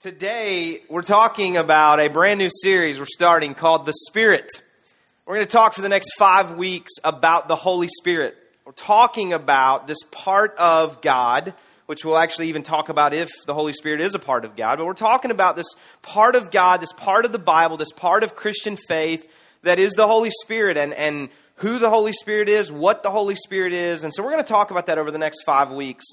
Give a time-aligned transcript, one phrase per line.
[0.00, 4.48] Today, we're talking about a brand new series we're starting called The Spirit.
[5.26, 8.34] We're going to talk for the next five weeks about the Holy Spirit.
[8.64, 11.52] We're talking about this part of God,
[11.84, 14.78] which we'll actually even talk about if the Holy Spirit is a part of God.
[14.78, 15.68] But we're talking about this
[16.00, 19.30] part of God, this part of the Bible, this part of Christian faith
[19.64, 23.34] that is the Holy Spirit and, and who the Holy Spirit is, what the Holy
[23.34, 24.02] Spirit is.
[24.02, 26.06] And so we're going to talk about that over the next five weeks.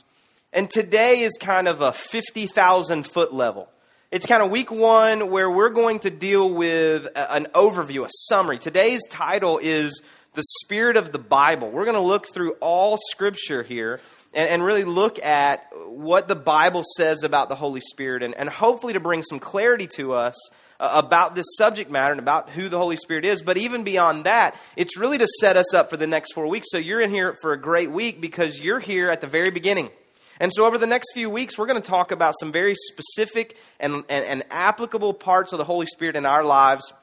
[0.52, 3.70] And today is kind of a 50,000 foot level.
[4.10, 8.57] It's kind of week one where we're going to deal with an overview, a summary.
[8.57, 10.02] Today's title is
[10.33, 11.71] The Spirit of the Bible.
[11.71, 14.00] We're going to look through all scripture here
[14.33, 18.47] and, and really look at what the Bible says about the Holy Spirit and, and
[18.47, 20.36] hopefully to bring some clarity to us
[20.80, 23.42] uh, about this subject matter and about who the Holy Spirit is.
[23.42, 26.68] But even beyond that, it's really to set us up for the next four weeks.
[26.71, 29.89] So you're in here for a great week because you're here at the very beginning.
[30.39, 33.58] And so, over the next few weeks, we're going to talk about some very specific
[33.80, 36.94] and, and, and, applicable parts of the Holy Spirit in our lives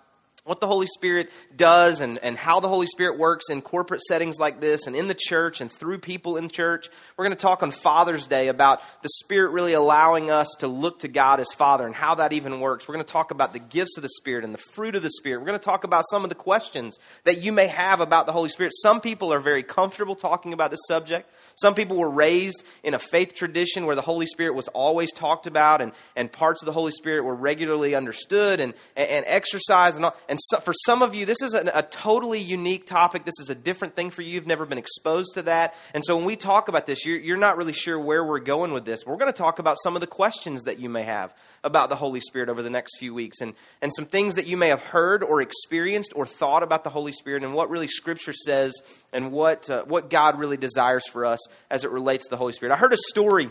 [0.45, 4.39] what the Holy Spirit does and, and how the Holy Spirit works in corporate settings
[4.39, 6.91] like this and in the church and through people in church.
[7.17, 10.99] We're going to talk on Father's Day about the Spirit really allowing us to look
[10.99, 12.87] to God as Father and how that even works.
[12.87, 15.11] We're going to talk about the gifts of the Spirit and the fruit of the
[15.11, 15.39] Spirit.
[15.39, 18.33] We're going to talk about some of the questions that you may have about the
[18.33, 18.75] Holy Spirit.
[18.83, 21.31] Some people are very comfortable talking about this subject.
[21.55, 25.47] Some people were raised in a faith tradition where the Holy Spirit was always talked
[25.47, 29.97] about and, and parts of the Holy Spirit were regularly understood and, and, and exercised
[29.97, 30.17] and all.
[30.29, 33.25] And so, for some of you, this is a, a totally unique topic.
[33.25, 34.33] This is a different thing for you.
[34.33, 35.75] You've never been exposed to that.
[35.93, 38.73] And so when we talk about this, you're, you're not really sure where we're going
[38.73, 39.05] with this.
[39.07, 41.97] We're going to talk about some of the questions that you may have about the
[41.97, 44.81] Holy Spirit over the next few weeks and, and some things that you may have
[44.81, 48.73] heard or experienced or thought about the Holy Spirit and what really Scripture says
[49.13, 52.53] and what, uh, what God really desires for us as it relates to the Holy
[52.53, 52.73] Spirit.
[52.73, 53.51] I heard a story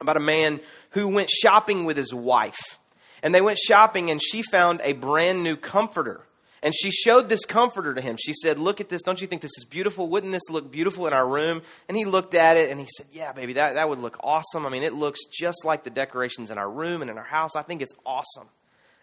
[0.00, 2.78] about a man who went shopping with his wife.
[3.24, 6.24] And they went shopping, and she found a brand new comforter
[6.64, 8.16] and she showed this comforter to him.
[8.18, 9.02] She said, Look at this.
[9.02, 10.08] Don't you think this is beautiful?
[10.08, 11.60] Wouldn't this look beautiful in our room?
[11.88, 14.64] And he looked at it and he said, Yeah, baby, that, that would look awesome.
[14.64, 17.54] I mean, it looks just like the decorations in our room and in our house.
[17.54, 18.48] I think it's awesome.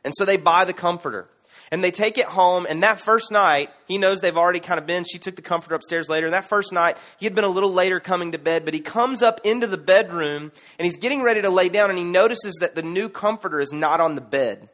[0.04, 1.30] And so they buy the comforter.
[1.72, 4.86] And they take it home, and that first night, he knows they've already kind of
[4.86, 5.06] been.
[5.06, 6.28] She took the comforter upstairs later.
[6.28, 8.82] And that first night, he had been a little later coming to bed, but he
[8.82, 12.54] comes up into the bedroom and he's getting ready to lay down, and he notices
[12.60, 14.68] that the new comforter is not on the bed.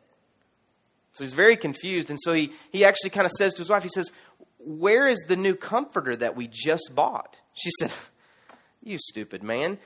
[1.13, 2.09] So he's very confused.
[2.09, 4.11] And so he, he actually kind of says to his wife, he says,
[4.59, 7.35] Where is the new comforter that we just bought?
[7.53, 7.91] She said,
[8.83, 9.77] You stupid man.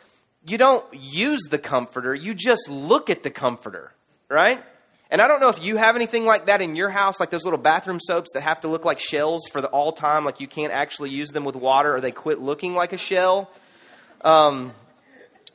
[0.46, 3.94] You don't use the comforter, you just look at the comforter,
[4.28, 4.64] right?
[5.12, 7.44] And I don't know if you have anything like that in your house, like those
[7.44, 10.48] little bathroom soaps that have to look like shells for the all time, like you
[10.48, 13.52] can't actually use them with water or they quit looking like a shell.
[14.22, 14.74] Um,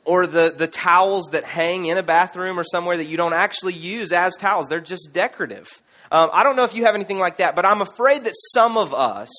[0.05, 3.73] or the, the towels that hang in a bathroom or somewhere that you don't actually
[3.73, 4.67] use as towels.
[4.67, 5.67] They're just decorative.
[6.11, 8.77] Um, I don't know if you have anything like that, but I'm afraid that some
[8.77, 9.29] of us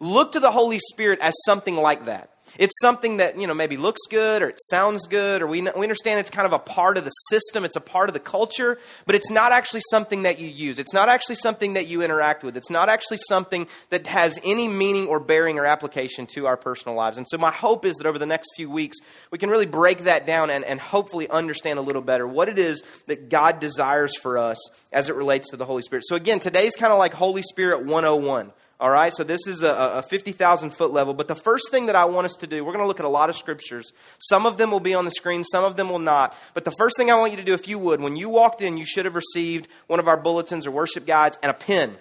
[0.00, 2.30] look to the Holy Spirit as something like that.
[2.60, 5.82] It's something that, you know, maybe looks good or it sounds good or we, we
[5.82, 8.78] understand it's kind of a part of the system, it's a part of the culture,
[9.06, 10.78] but it's not actually something that you use.
[10.78, 12.58] It's not actually something that you interact with.
[12.58, 16.94] It's not actually something that has any meaning or bearing or application to our personal
[16.94, 17.16] lives.
[17.16, 18.98] And so my hope is that over the next few weeks,
[19.30, 22.58] we can really break that down and, and hopefully understand a little better what it
[22.58, 24.58] is that God desires for us
[24.92, 26.04] as it relates to the Holy Spirit.
[26.06, 28.52] So again, today's kind of like Holy Spirit 101.
[28.80, 31.12] All right, so this is a, a 50,000 foot level.
[31.12, 33.04] But the first thing that I want us to do, we're going to look at
[33.04, 33.92] a lot of scriptures.
[34.18, 36.34] Some of them will be on the screen, some of them will not.
[36.54, 38.62] But the first thing I want you to do, if you would, when you walked
[38.62, 41.94] in, you should have received one of our bulletins or worship guides and a pen.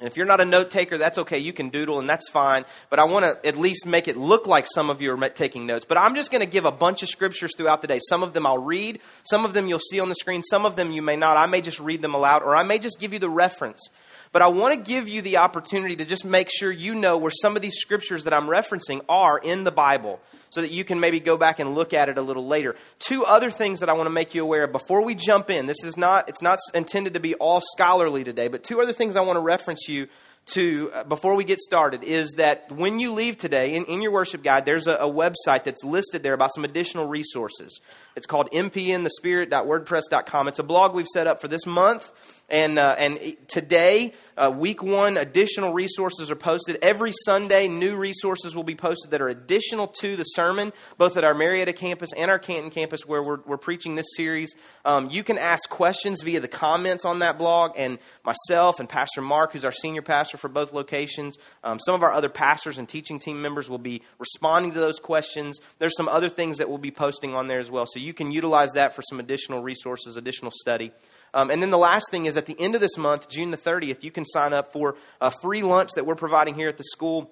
[0.00, 1.38] And if you're not a note taker, that's okay.
[1.38, 2.64] You can doodle and that's fine.
[2.88, 5.66] But I want to at least make it look like some of you are taking
[5.66, 5.84] notes.
[5.84, 8.00] But I'm just going to give a bunch of scriptures throughout the day.
[8.08, 9.00] Some of them I'll read.
[9.24, 10.42] Some of them you'll see on the screen.
[10.42, 11.36] Some of them you may not.
[11.36, 13.90] I may just read them aloud or I may just give you the reference.
[14.32, 17.32] But I want to give you the opportunity to just make sure you know where
[17.32, 20.20] some of these scriptures that I'm referencing are in the Bible
[20.50, 22.76] so that you can maybe go back and look at it a little later.
[23.00, 25.66] Two other things that I want to make you aware of before we jump in.
[25.66, 29.16] This is not it's not intended to be all scholarly today, but two other things
[29.16, 30.06] I want to reference you
[30.46, 34.10] to uh, before we get started is that when you leave today in, in your
[34.10, 37.80] worship guide there's a, a, website that's listed there about some additional resources
[38.16, 42.10] it's called mpinthespirit.wordpress.com it's a blog we've set up for this month
[42.50, 46.78] And, uh, and today, uh, week one, additional resources are posted.
[46.82, 51.22] Every Sunday, new resources will be posted that are additional to the sermon, both at
[51.22, 54.52] our Marietta campus and our Canton campus where we're, we're preaching this series.
[54.84, 59.22] Um, you can ask questions via the comments on that blog, and myself and Pastor
[59.22, 62.88] Mark, who's our senior pastor for both locations, um, some of our other pastors and
[62.88, 65.60] teaching team members will be responding to those questions.
[65.78, 68.32] There's some other things that we'll be posting on there as well, so you can
[68.32, 70.90] utilize that for some additional resources, additional study.
[71.32, 73.56] Um, and then the last thing is at the end of this month, June the
[73.56, 76.84] 30th, you can sign up for a free lunch that we're providing here at the
[76.84, 77.30] school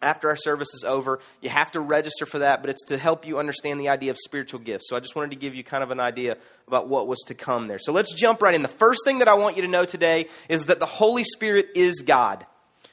[0.00, 1.18] after our service is over.
[1.40, 4.18] You have to register for that, but it's to help you understand the idea of
[4.18, 4.88] spiritual gifts.
[4.88, 6.36] So I just wanted to give you kind of an idea
[6.66, 7.78] about what was to come there.
[7.78, 8.62] So let's jump right in.
[8.62, 11.70] The first thing that I want you to know today is that the Holy Spirit
[11.74, 12.46] is God.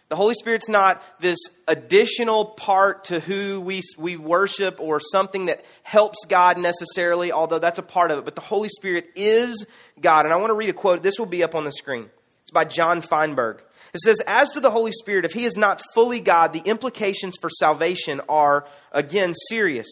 [0.08, 5.66] The Holy Spirit's not this additional part to who we, we worship or something that
[5.82, 8.26] helps God necessarily, although that's a part of it.
[8.26, 9.66] But the Holy Spirit is
[10.00, 10.26] God.
[10.26, 11.02] And I want to read a quote.
[11.02, 12.10] This will be up on the screen.
[12.44, 13.64] It's by John Feinberg.
[13.96, 17.36] It says, As to the Holy Spirit, if he is not fully God, the implications
[17.42, 19.88] for salvation are, again, serious.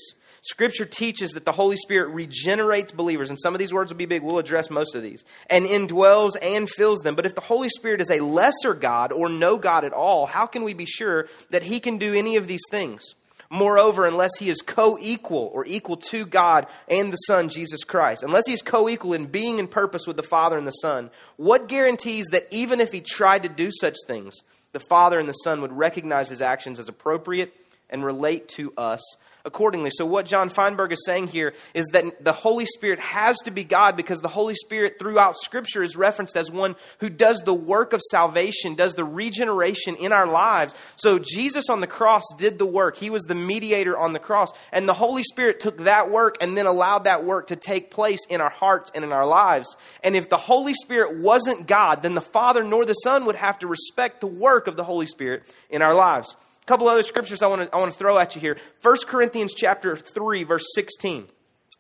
[0.46, 4.06] Scripture teaches that the Holy Spirit regenerates believers, and some of these words will be
[4.06, 4.22] big.
[4.22, 7.16] We'll address most of these, and indwells and fills them.
[7.16, 10.46] But if the Holy Spirit is a lesser God or no God at all, how
[10.46, 13.16] can we be sure that He can do any of these things?
[13.50, 18.24] Moreover, unless he is co equal or equal to God and the Son, Jesus Christ,
[18.24, 21.68] unless he's co equal in being and purpose with the Father and the Son, what
[21.68, 24.42] guarantees that even if he tried to do such things,
[24.72, 27.54] the Father and the Son would recognize his actions as appropriate
[27.92, 29.04] and relate to us
[29.46, 29.92] accordingly.
[29.94, 33.64] So, what John Feinberg is saying here is that the Holy Spirit has to be
[33.64, 37.94] God because the Holy Spirit throughout Scripture is referenced as one who does the work
[37.94, 40.74] of salvation, does the regeneration in our lives.
[40.96, 44.52] So, Jesus on the cross did the work, He was the mediator on the cross.
[44.72, 48.22] And the Holy Spirit took that work and then allowed that work to take place
[48.30, 49.76] in our hearts and in our lives.
[50.04, 53.60] And if the Holy Spirit wasn't God, then the Father nor the Son would have
[53.60, 56.36] to respect the work of the Holy Spirit in our lives.
[56.64, 58.58] A couple other scriptures I want to I want to throw at you here.
[58.82, 61.28] 1 Corinthians chapter 3 verse 16.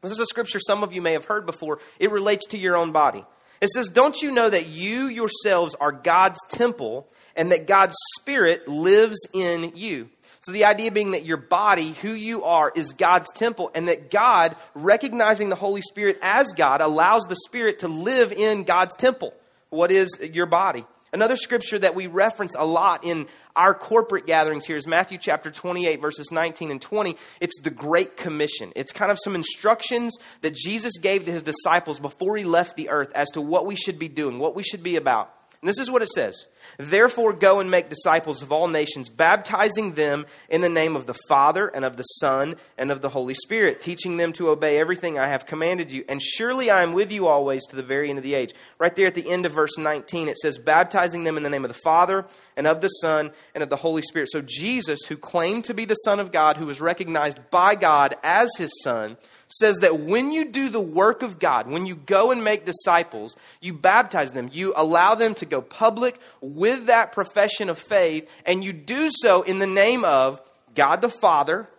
[0.02, 1.80] This is a scripture some of you may have heard before.
[2.00, 3.24] It relates to your own body.
[3.62, 8.68] It says, "Don't you know that you yourselves are God's temple and that God's spirit
[8.68, 10.10] lives in you?"
[10.42, 14.12] So the idea being that your body, who you are, is God's temple, and that
[14.12, 19.34] God, recognizing the Holy Spirit as God, allows the Spirit to live in God's temple.
[19.70, 20.86] What is your body?
[21.14, 25.52] Another scripture that we reference a lot in our corporate gatherings here is Matthew chapter
[25.52, 27.16] 28, verses 19 and 20.
[27.40, 28.74] It's the Great Commission.
[28.76, 32.90] It's kind of some instructions that Jesus gave to his disciples before he left the
[32.90, 35.32] earth as to what we should be doing, what we should be about.
[35.62, 39.94] And this is what it says Therefore, go and make disciples of all nations, baptizing
[39.94, 43.34] them in the name of the Father, and of the Son, and of the Holy
[43.34, 46.04] Spirit, teaching them to obey everything I have commanded you.
[46.10, 48.54] And surely I am with you always to the very end of the age.
[48.80, 51.66] Right there at the end of verse 19, it says, Baptizing them in the name
[51.66, 52.26] of the Father,
[52.56, 54.30] and of the Son, and of the Holy Spirit.
[54.32, 58.16] So Jesus, who claimed to be the Son of God, who was recognized by God
[58.24, 59.18] as his Son,
[59.48, 63.36] says that when you do the work of God, when you go and make disciples,
[63.62, 66.20] you baptize them, you allow them to go public
[66.56, 70.42] with that profession of faith, and you do so in the name of
[70.76, 71.70] God the Father,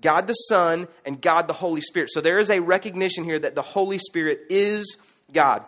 [0.00, 2.10] God the Son, and God the Holy Spirit.
[2.12, 4.96] So there is a recognition here that the Holy Spirit is
[5.32, 5.64] God.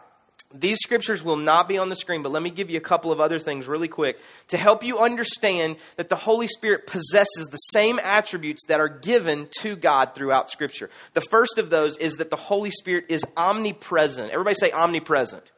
[0.54, 3.10] These scriptures will not be on the screen, but let me give you a couple
[3.10, 7.56] of other things really quick to help you understand that the Holy Spirit possesses the
[7.56, 10.90] same attributes that are given to God throughout Scripture.
[11.14, 14.30] The first of those is that the Holy Spirit is omnipresent.
[14.30, 15.50] Everybody say omnipresent.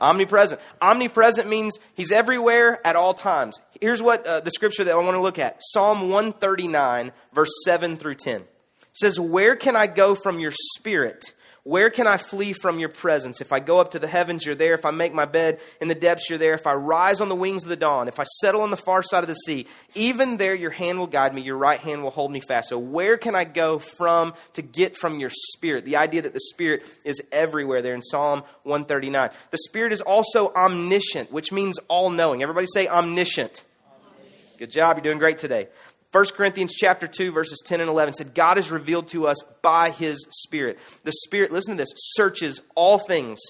[0.00, 0.60] Omnipresent.
[0.80, 3.60] Omnipresent means he's everywhere at all times.
[3.80, 7.96] Here's what uh, the scripture that I want to look at Psalm 139, verse 7
[7.96, 8.40] through 10.
[8.40, 8.46] It
[8.92, 11.34] says, Where can I go from your spirit?
[11.66, 13.40] Where can I flee from your presence?
[13.40, 14.74] If I go up to the heavens, you're there.
[14.74, 16.54] If I make my bed in the depths, you're there.
[16.54, 19.02] If I rise on the wings of the dawn, if I settle on the far
[19.02, 22.12] side of the sea, even there your hand will guide me, your right hand will
[22.12, 22.68] hold me fast.
[22.68, 25.84] So, where can I go from to get from your spirit?
[25.84, 29.30] The idea that the spirit is everywhere there in Psalm 139.
[29.50, 32.44] The spirit is also omniscient, which means all knowing.
[32.44, 33.64] Everybody say omniscient.
[33.90, 34.58] omniscient.
[34.58, 34.98] Good job.
[34.98, 35.66] You're doing great today.
[36.12, 39.90] 1 Corinthians chapter 2 verses 10 and 11 said God is revealed to us by
[39.90, 40.78] his spirit.
[41.04, 43.40] The spirit, listen to this, searches all things,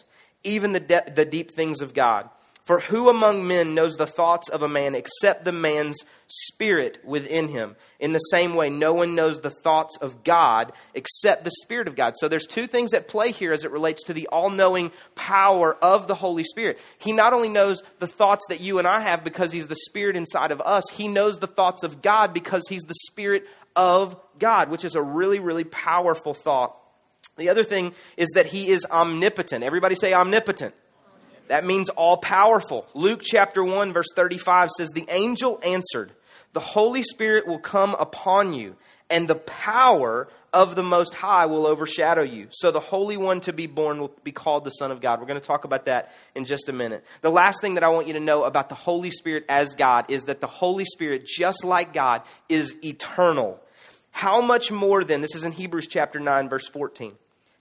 [0.43, 2.29] even the de- the deep things of God.
[2.67, 5.97] For who among men knows the thoughts of a man except the man's
[6.27, 7.77] spirit within him?
[8.01, 11.95] In the same way, no one knows the thoughts of God except the Spirit of
[11.95, 12.15] God.
[12.17, 15.77] So there's two things at play here as it relates to the all knowing power
[15.81, 16.81] of the Holy Spirit.
[16.99, 20.17] He not only knows the thoughts that you and I have because He's the Spirit
[20.17, 23.47] inside of us, He knows the thoughts of God because He's the Spirit
[23.77, 26.77] of God, which is a really, really powerful thought.
[27.37, 29.63] The other thing is that He is omnipotent.
[29.63, 30.75] Everybody say omnipotent.
[31.49, 32.87] That means all powerful.
[32.95, 36.13] Luke chapter 1, verse 35 says, The angel answered,
[36.53, 38.77] The Holy Spirit will come upon you,
[39.11, 42.49] and the power of the Most High will overshadow you.
[42.51, 45.21] So the Holy One to be born will be called the Son of God.
[45.21, 47.05] We're going to talk about that in just a minute.
[47.21, 50.07] The last thing that I want you to know about the Holy Spirit as God
[50.11, 53.61] is that the Holy Spirit, just like God, is eternal.
[54.11, 57.13] How much more then, this is in Hebrews chapter 9, verse 14.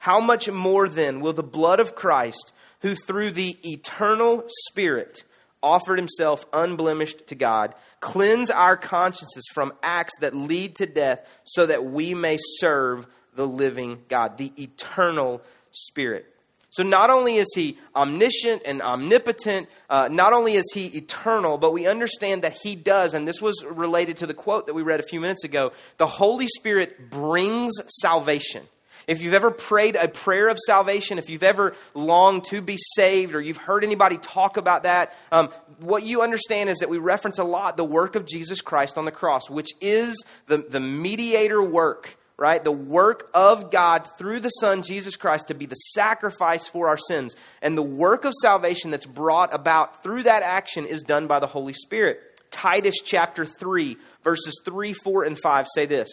[0.06, 5.24] How much more then will the blood of Christ, who through the eternal Spirit
[5.64, 11.66] offered himself unblemished to God, cleanse our consciences from acts that lead to death, so
[11.66, 16.32] that we may serve the living God, the eternal Spirit.
[16.70, 21.74] So, not only is he omniscient and omnipotent, uh, not only is he eternal, but
[21.74, 25.00] we understand that he does, and this was related to the quote that we read
[25.00, 28.68] a few minutes ago the Holy Spirit brings salvation.
[29.08, 33.36] If you've ever prayed a prayer of salvation, if you've ever longed to be saved,
[33.36, 37.38] or you've heard anybody talk about that, um, what you understand is that we reference
[37.38, 41.62] a lot the work of Jesus Christ on the cross, which is the, the mediator
[41.62, 42.64] work, right?
[42.64, 46.98] The work of God through the Son, Jesus Christ, to be the sacrifice for our
[46.98, 47.36] sins.
[47.62, 51.48] And the work of salvation that's brought about through that action is done by the
[51.48, 52.20] Holy Spirit.
[52.52, 56.10] Titus chapter 3, verses 3, 4, and 5 say this.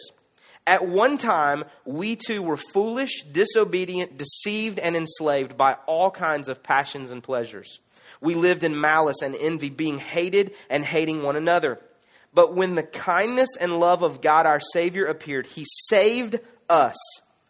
[0.65, 6.63] At one time, we too were foolish, disobedient, deceived, and enslaved by all kinds of
[6.63, 7.79] passions and pleasures.
[8.21, 11.79] We lived in malice and envy, being hated and hating one another.
[12.33, 16.39] But when the kindness and love of God our Savior appeared, He saved
[16.69, 16.95] us,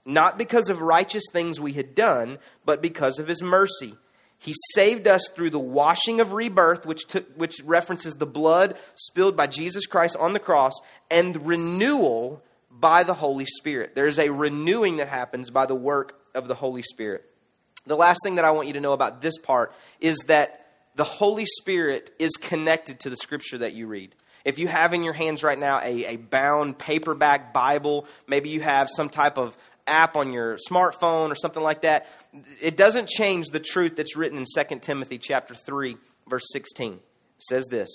[0.06, 3.96] not because of righteous things we had done, but because of His mercy.
[4.40, 9.38] He saved us through the washing of rebirth, which, took, which references the blood spilled
[9.38, 10.74] by Jesus Christ on the cross,
[11.10, 12.44] and renewal
[12.80, 13.96] by the Holy Spirit.
[13.96, 17.24] There's a renewing that happens by the work of the Holy Spirit.
[17.86, 20.66] The last thing that I want you to know about this part is that
[20.96, 24.16] the Holy Spirit is connected to the scripture that you read.
[24.46, 28.62] If you have in your hands right now a, a bound paperback Bible, maybe you
[28.62, 32.08] have some type of app on your smartphone or something like that,
[32.62, 36.94] it doesn't change the truth that's written in 2 Timothy chapter 3 verse 16.
[36.94, 37.00] It
[37.40, 37.90] says this,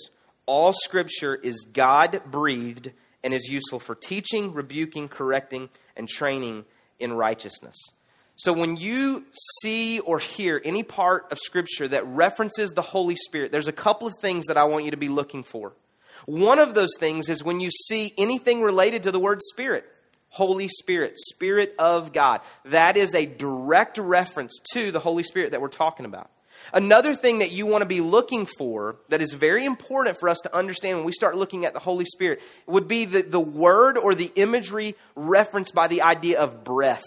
[0.45, 2.91] all scripture is God breathed
[3.23, 6.65] and is useful for teaching, rebuking, correcting, and training
[6.99, 7.75] in righteousness.
[8.35, 9.25] So when you
[9.61, 14.07] see or hear any part of Scripture that references the Holy Spirit, there's a couple
[14.07, 15.73] of things that I want you to be looking for.
[16.25, 19.85] One of those things is when you see anything related to the word Spirit.
[20.29, 22.41] Holy Spirit, Spirit of God.
[22.65, 26.29] That is a direct reference to the Holy Spirit that we're talking about.
[26.73, 30.39] Another thing that you want to be looking for that is very important for us
[30.43, 33.97] to understand when we start looking at the Holy Spirit would be the, the word
[33.97, 37.05] or the imagery referenced by the idea of breath.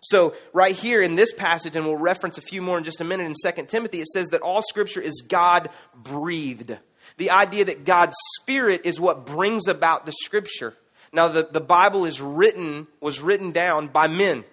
[0.00, 3.04] So, right here in this passage, and we'll reference a few more in just a
[3.04, 6.76] minute in 2 Timothy, it says that all scripture is God breathed.
[7.16, 10.74] The idea that God's Spirit is what brings about the scripture.
[11.12, 14.44] Now, the, the Bible is written, was written down by men.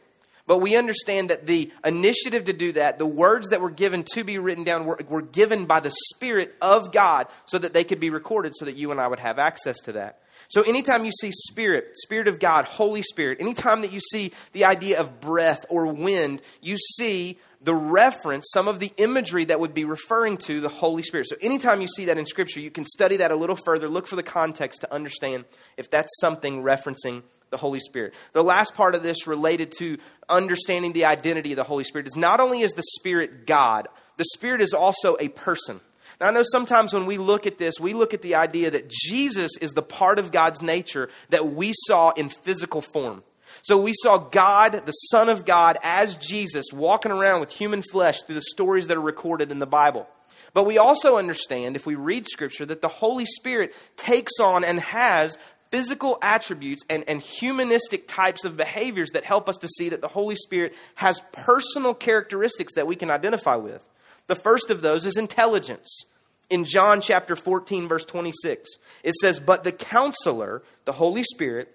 [0.48, 4.24] But we understand that the initiative to do that, the words that were given to
[4.24, 8.00] be written down, were, were given by the Spirit of God so that they could
[8.00, 10.22] be recorded so that you and I would have access to that.
[10.48, 14.66] So, anytime you see Spirit, Spirit of God, Holy Spirit, anytime that you see the
[14.66, 19.74] idea of breath or wind, you see the reference, some of the imagery that would
[19.74, 21.28] be referring to the Holy Spirit.
[21.28, 24.06] So, anytime you see that in Scripture, you can study that a little further, look
[24.06, 25.46] for the context to understand
[25.78, 28.14] if that's something referencing the Holy Spirit.
[28.34, 29.98] The last part of this related to
[30.30, 33.88] understanding the identity of the Holy Spirit is not only is the Spirit God,
[34.18, 35.80] the Spirit is also a person.
[36.20, 38.90] Now, I know sometimes when we look at this, we look at the idea that
[38.90, 43.24] Jesus is the part of God's nature that we saw in physical form.
[43.64, 48.22] So we saw God, the Son of God, as Jesus, walking around with human flesh
[48.22, 50.08] through the stories that are recorded in the Bible.
[50.54, 54.80] But we also understand, if we read Scripture, that the Holy Spirit takes on and
[54.80, 55.38] has
[55.75, 60.08] physical attributes and, and humanistic types of behaviors that help us to see that the
[60.08, 63.84] Holy Spirit has personal characteristics that we can identify with.
[64.27, 66.05] The first of those is intelligence.
[66.50, 68.70] In John chapter 14, verse 26,
[69.03, 71.70] it says, But the counselor, the Holy Spirit,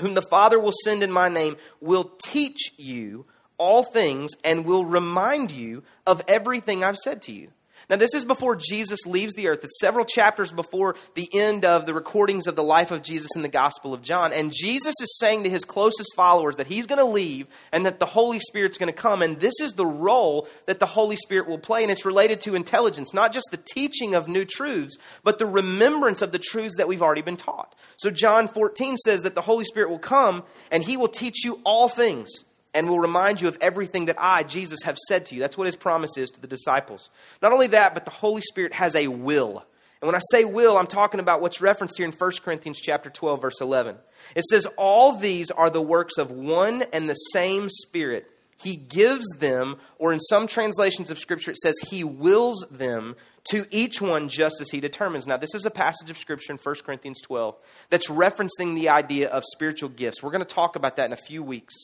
[0.00, 3.26] whom the Father will send in my name, will teach you
[3.58, 7.52] all things and will remind you of everything I've said to you.
[7.88, 9.62] Now, this is before Jesus leaves the earth.
[9.62, 13.42] It's several chapters before the end of the recordings of the life of Jesus in
[13.42, 14.32] the Gospel of John.
[14.32, 18.00] And Jesus is saying to his closest followers that he's going to leave and that
[18.00, 19.22] the Holy Spirit's going to come.
[19.22, 21.82] And this is the role that the Holy Spirit will play.
[21.82, 26.22] And it's related to intelligence, not just the teaching of new truths, but the remembrance
[26.22, 27.72] of the truths that we've already been taught.
[27.98, 31.60] So, John 14 says that the Holy Spirit will come and he will teach you
[31.64, 32.30] all things
[32.76, 35.40] and will remind you of everything that I, Jesus, have said to you.
[35.40, 37.08] That's what his promise is to the disciples.
[37.40, 39.64] Not only that, but the Holy Spirit has a will.
[40.02, 43.08] And when I say will, I'm talking about what's referenced here in 1 Corinthians chapter
[43.08, 43.96] 12 verse 11.
[44.34, 48.30] It says all these are the works of one and the same Spirit.
[48.58, 53.16] He gives them, or in some translations of Scripture, it says he wills them
[53.52, 55.26] to each one just as he determines.
[55.26, 57.56] Now, this is a passage of Scripture in 1 Corinthians 12
[57.88, 60.22] that's referencing the idea of spiritual gifts.
[60.22, 61.74] We're going to talk about that in a few weeks.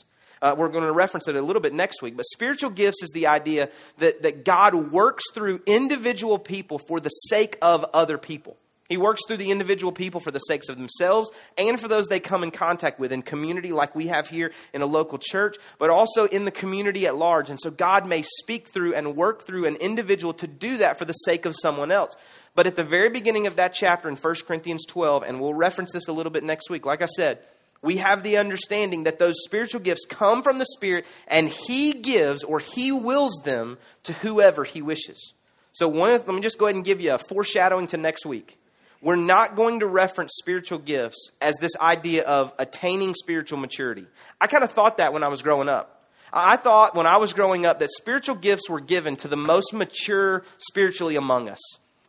[0.43, 2.17] Uh, we're going to reference it a little bit next week.
[2.17, 7.09] But spiritual gifts is the idea that, that God works through individual people for the
[7.09, 8.59] sake of other people.
[8.93, 12.21] He works through the individual people for the sakes of themselves and for those they
[12.21, 15.89] come in contact with in community like we have here in a local church, but
[15.89, 17.49] also in the community at large.
[17.49, 21.07] And so God may speak through and work through an individual to do that for
[21.07, 22.15] the sake of someone else.
[22.55, 25.93] But at the very beginning of that chapter in 1 Corinthians 12, and we'll reference
[25.93, 27.39] this a little bit next week, like I said,
[27.83, 32.45] we have the understanding that those spiritual gifts come from the Spirit and He gives
[32.45, 35.35] or He wills them to whoever He wishes.
[35.73, 38.59] So, one, let me just go ahead and give you a foreshadowing to next week.
[39.01, 44.07] We're not going to reference spiritual gifts as this idea of attaining spiritual maturity.
[44.41, 46.09] I kind of thought that when I was growing up.
[46.33, 49.75] I thought when I was growing up that spiritual gifts were given to the most
[49.75, 51.61] mature spiritually among us.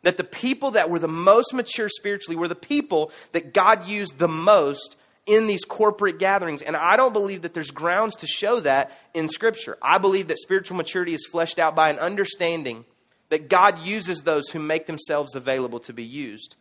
[0.03, 4.19] That the people that were the most mature spiritually were the people that God used
[4.19, 6.61] the most in these corporate gatherings.
[6.61, 9.77] And I don't believe that there's grounds to show that in Scripture.
[9.81, 12.85] I believe that spiritual maturity is fleshed out by an understanding
[13.29, 16.55] that God uses those who make themselves available to be used.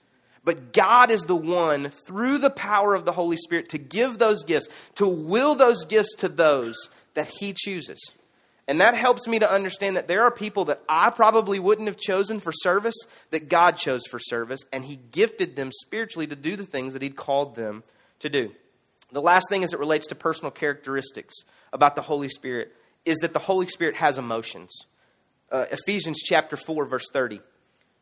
[0.45, 4.43] But God is the one, through the power of the Holy Spirit, to give those
[4.43, 8.01] gifts, to will those gifts to those that He chooses.
[8.67, 11.97] And that helps me to understand that there are people that I probably wouldn't have
[11.97, 12.95] chosen for service
[13.31, 17.03] that God chose for service, and He gifted them spiritually to do the things that
[17.03, 17.83] He'd called them
[18.23, 18.53] to do.
[19.13, 21.35] The last thing as it relates to personal characteristics
[21.73, 22.75] about the Holy Spirit
[23.05, 24.71] is that the Holy Spirit has emotions.
[25.51, 27.41] Uh, Ephesians chapter 4 verse 30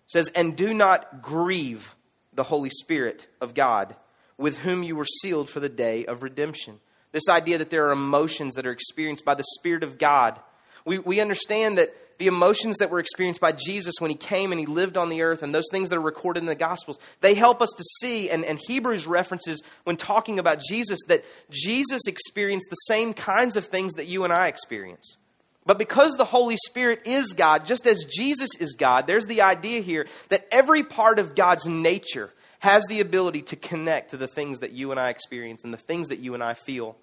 [0.07, 1.97] says, "And do not grieve
[2.33, 3.97] the Holy Spirit of God,
[4.39, 6.81] with whom you were sealed for the day of redemption."
[7.13, 10.41] This idea that there are emotions that are experienced by the Spirit of God.
[10.85, 14.61] We, we understand that the emotions that were experienced by Jesus when he came and
[14.61, 17.35] he lived on the earth, and those things that are recorded in the Gospels, they
[17.35, 22.69] help us to see, and, and Hebrews references when talking about Jesus, that Jesus experienced
[22.69, 25.17] the same kinds of things that you and I experience.
[25.65, 29.81] But because the Holy Spirit is God, just as Jesus is God, there's the idea
[29.81, 34.61] here that every part of God's nature has the ability to connect to the things
[34.61, 36.97] that you and I experience and the things that you and I feel.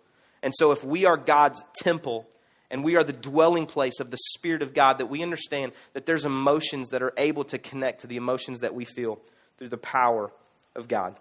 [0.44, 2.28] And so, if we are God's temple,
[2.70, 6.06] and we are the dwelling place of the Spirit of God, that we understand that
[6.06, 9.20] there's emotions that are able to connect to the emotions that we feel
[9.58, 10.32] through the power
[10.76, 11.16] of God.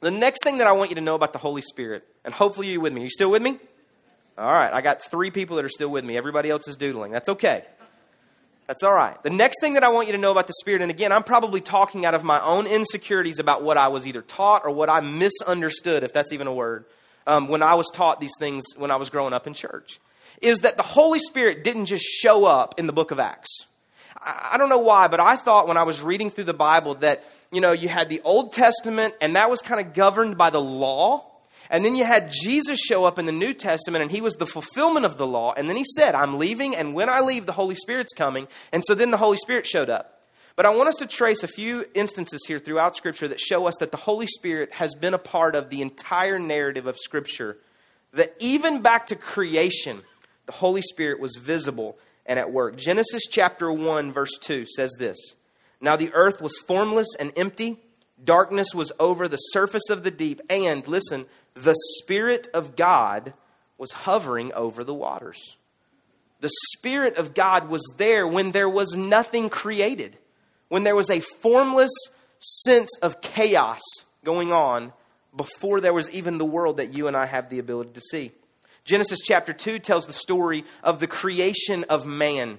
[0.00, 2.70] The next thing that I want you to know about the Holy Spirit, and hopefully
[2.70, 3.00] you're with me.
[3.00, 3.58] Are you still with me?
[4.36, 6.16] All right, I got three people that are still with me.
[6.16, 7.12] Everybody else is doodling.
[7.12, 7.64] That's okay.
[8.66, 9.22] That's all right.
[9.22, 11.22] The next thing that I want you to know about the Spirit, and again, I'm
[11.22, 14.88] probably talking out of my own insecurities about what I was either taught or what
[14.88, 16.84] I misunderstood, if that's even a word,
[17.26, 20.00] um, when I was taught these things when I was growing up in church
[20.42, 23.66] is that the Holy Spirit didn't just show up in the book of Acts.
[24.20, 27.24] I don't know why, but I thought when I was reading through the Bible that,
[27.52, 30.60] you know, you had the Old Testament and that was kind of governed by the
[30.60, 31.30] law.
[31.70, 34.46] And then you had Jesus show up in the New Testament and he was the
[34.46, 35.52] fulfillment of the law.
[35.54, 38.48] And then he said, I'm leaving, and when I leave, the Holy Spirit's coming.
[38.72, 40.22] And so then the Holy Spirit showed up.
[40.56, 43.74] But I want us to trace a few instances here throughout Scripture that show us
[43.80, 47.58] that the Holy Spirit has been a part of the entire narrative of Scripture.
[48.12, 50.02] That even back to creation,
[50.46, 52.76] the Holy Spirit was visible and at work.
[52.76, 55.16] Genesis chapter 1, verse 2 says this
[55.80, 57.78] Now the earth was formless and empty,
[58.22, 63.34] darkness was over the surface of the deep, and, listen, the Spirit of God
[63.78, 65.56] was hovering over the waters.
[66.40, 70.18] The Spirit of God was there when there was nothing created,
[70.68, 71.92] when there was a formless
[72.38, 73.80] sense of chaos
[74.24, 74.92] going on
[75.36, 78.32] before there was even the world that you and I have the ability to see.
[78.84, 82.58] Genesis chapter 2 tells the story of the creation of man.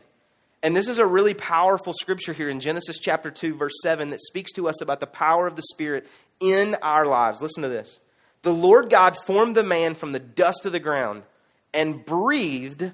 [0.63, 4.21] And this is a really powerful scripture here in Genesis chapter 2, verse 7, that
[4.21, 6.07] speaks to us about the power of the Spirit
[6.39, 7.43] in our lives.
[7.43, 7.99] Listen to this.
[8.41, 11.23] The Lord God formed the man from the dust of the ground
[11.75, 12.91] and breathed,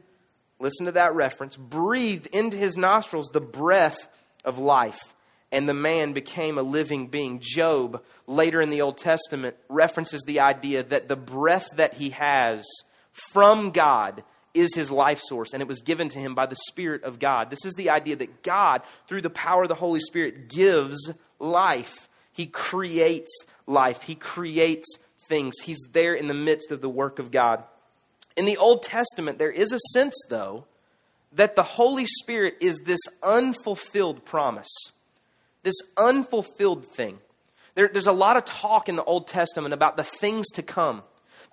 [0.60, 4.10] listen to that reference, breathed into his nostrils the breath
[4.44, 5.14] of life.
[5.54, 7.40] And the man became a living being.
[7.42, 12.66] Job, later in the Old Testament, references the idea that the breath that he has
[13.14, 17.04] from God is his life source, and it was given to him by the Spirit
[17.04, 17.50] of God.
[17.50, 22.10] This is the idea that God, through the power of the Holy Spirit, gives life.
[22.34, 23.32] He creates
[23.68, 24.88] life, He creates
[25.28, 25.54] things.
[25.64, 27.64] He's there in the midst of the work of God.
[28.36, 30.66] In the Old Testament, there is a sense, though,
[31.34, 34.70] that the Holy Spirit is this unfulfilled promise,
[35.64, 37.20] this unfulfilled thing.
[37.76, 41.04] There, there's a lot of talk in the Old Testament about the things to come,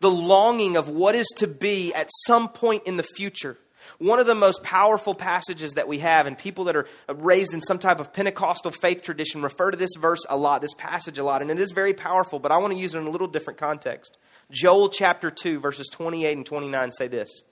[0.01, 3.57] the longing of what is to be at some point in the future.
[3.98, 7.62] One of the most powerful passages that we have, and people that are raised in
[7.62, 11.24] some type of Pentecostal faith tradition refer to this verse a lot, this passage a
[11.24, 13.27] lot, and it is very powerful, but I want to use it in a little
[13.27, 14.18] different context.
[14.51, 17.42] Joel chapter 2, verses 28 and 29 say this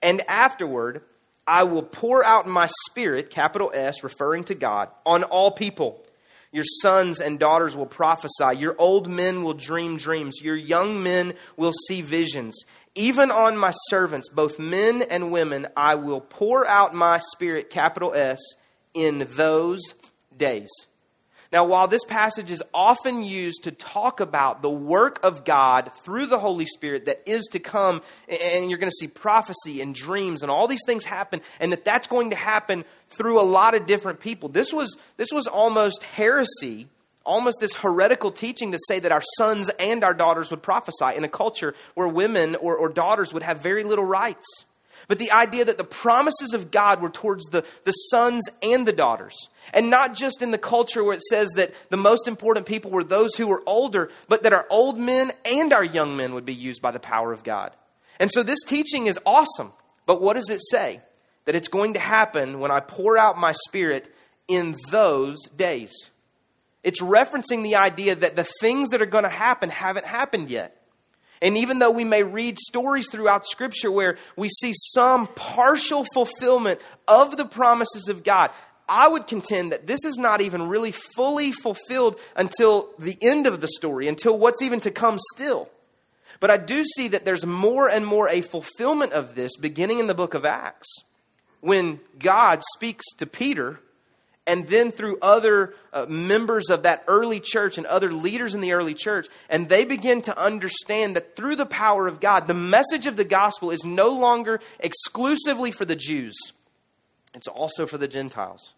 [0.00, 1.02] And afterward,
[1.46, 6.04] I will pour out my spirit, capital S, referring to God, on all people.
[6.52, 8.58] Your sons and daughters will prophesy.
[8.58, 10.40] Your old men will dream dreams.
[10.42, 12.62] Your young men will see visions.
[12.94, 18.12] Even on my servants, both men and women, I will pour out my spirit, capital
[18.14, 18.38] S,
[18.92, 19.80] in those
[20.36, 20.68] days.
[21.52, 26.26] Now, while this passage is often used to talk about the work of God through
[26.26, 30.40] the Holy Spirit that is to come, and you're going to see prophecy and dreams
[30.40, 33.84] and all these things happen, and that that's going to happen through a lot of
[33.84, 36.88] different people, this was, this was almost heresy,
[37.26, 41.22] almost this heretical teaching to say that our sons and our daughters would prophesy in
[41.22, 44.64] a culture where women or, or daughters would have very little rights.
[45.12, 48.94] But the idea that the promises of God were towards the, the sons and the
[48.94, 49.36] daughters.
[49.74, 53.04] And not just in the culture where it says that the most important people were
[53.04, 56.54] those who were older, but that our old men and our young men would be
[56.54, 57.72] used by the power of God.
[58.18, 59.74] And so this teaching is awesome.
[60.06, 61.02] But what does it say?
[61.44, 64.10] That it's going to happen when I pour out my spirit
[64.48, 65.92] in those days.
[66.82, 70.81] It's referencing the idea that the things that are going to happen haven't happened yet.
[71.42, 76.80] And even though we may read stories throughout Scripture where we see some partial fulfillment
[77.08, 78.52] of the promises of God,
[78.88, 83.60] I would contend that this is not even really fully fulfilled until the end of
[83.60, 85.68] the story, until what's even to come still.
[86.38, 90.06] But I do see that there's more and more a fulfillment of this beginning in
[90.06, 90.88] the book of Acts
[91.60, 93.80] when God speaks to Peter
[94.46, 98.72] and then through other uh, members of that early church and other leaders in the
[98.72, 99.28] early church.
[99.48, 103.24] And they begin to understand that through the power of God, the message of the
[103.24, 106.34] gospel is no longer exclusively for the Jews,
[107.34, 108.74] it's also for the Gentiles.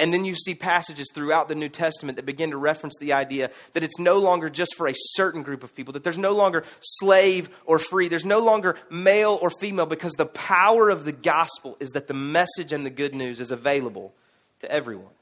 [0.00, 3.50] And then you see passages throughout the New Testament that begin to reference the idea
[3.72, 6.62] that it's no longer just for a certain group of people, that there's no longer
[6.80, 11.76] slave or free, there's no longer male or female, because the power of the gospel
[11.80, 14.14] is that the message and the good news is available
[14.60, 15.12] to everyone.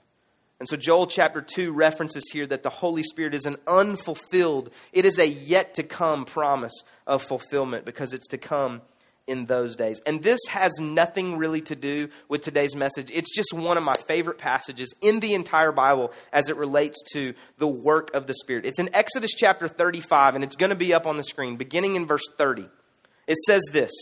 [0.59, 5.05] And so Joel chapter 2 references here that the Holy Spirit is an unfulfilled, it
[5.05, 8.81] is a yet to come promise of fulfillment because it's to come
[9.27, 10.01] in those days.
[10.07, 13.11] And this has nothing really to do with today's message.
[13.13, 17.35] It's just one of my favorite passages in the entire Bible as it relates to
[17.59, 18.65] the work of the Spirit.
[18.65, 21.97] It's in Exodus chapter 35, and it's going to be up on the screen, beginning
[21.97, 22.69] in verse 30.
[23.27, 23.93] It says this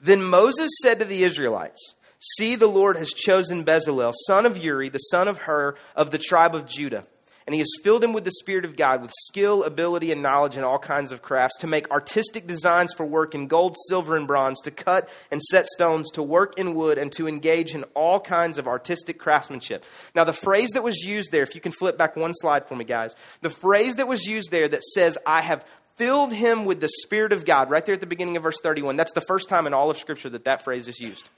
[0.00, 4.88] Then Moses said to the Israelites, See, the Lord has chosen Bezalel, son of Uri,
[4.88, 7.04] the son of Hur, of the tribe of Judah.
[7.46, 10.58] And he has filled him with the Spirit of God, with skill, ability, and knowledge
[10.58, 14.26] in all kinds of crafts, to make artistic designs for work in gold, silver, and
[14.26, 18.20] bronze, to cut and set stones, to work in wood, and to engage in all
[18.20, 19.86] kinds of artistic craftsmanship.
[20.14, 22.76] Now, the phrase that was used there, if you can flip back one slide for
[22.76, 25.64] me, guys, the phrase that was used there that says, I have
[25.96, 28.96] filled him with the Spirit of God, right there at the beginning of verse 31,
[28.96, 31.30] that's the first time in all of Scripture that that phrase is used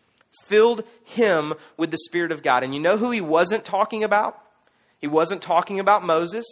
[0.45, 2.63] filled him with the Spirit of God.
[2.63, 4.41] And you know who he wasn't talking about?
[4.99, 6.47] He wasn't talking about Moses.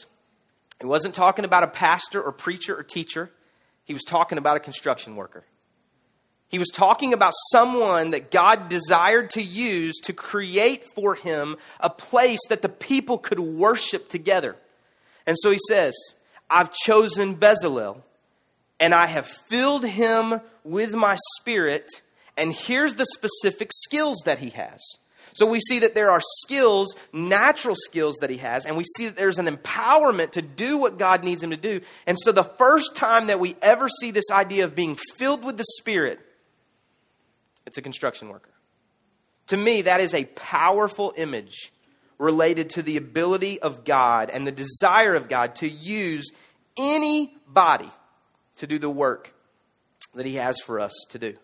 [0.80, 3.30] He wasn't talking about a pastor or preacher or teacher.
[3.84, 5.44] He was talking about a construction worker.
[6.48, 11.90] He was talking about someone that God desired to use to create for him a
[11.90, 14.56] place that the people could worship together.
[15.26, 15.94] And so he says,
[16.48, 18.00] I've chosen Bezalel,
[18.80, 21.86] and I have filled him with my spirit
[22.38, 24.80] and here's the specific skills that he has.
[25.34, 29.06] So we see that there are skills, natural skills that he has, and we see
[29.06, 31.80] that there's an empowerment to do what God needs him to do.
[32.06, 35.58] And so the first time that we ever see this idea of being filled with
[35.58, 36.20] the Spirit,
[37.66, 38.50] it's a construction worker.
[39.48, 41.72] To me, that is a powerful image
[42.18, 46.30] related to the ability of God and the desire of God to use
[46.76, 47.90] anybody
[48.56, 49.34] to do the work
[50.14, 51.34] that he has for us to do.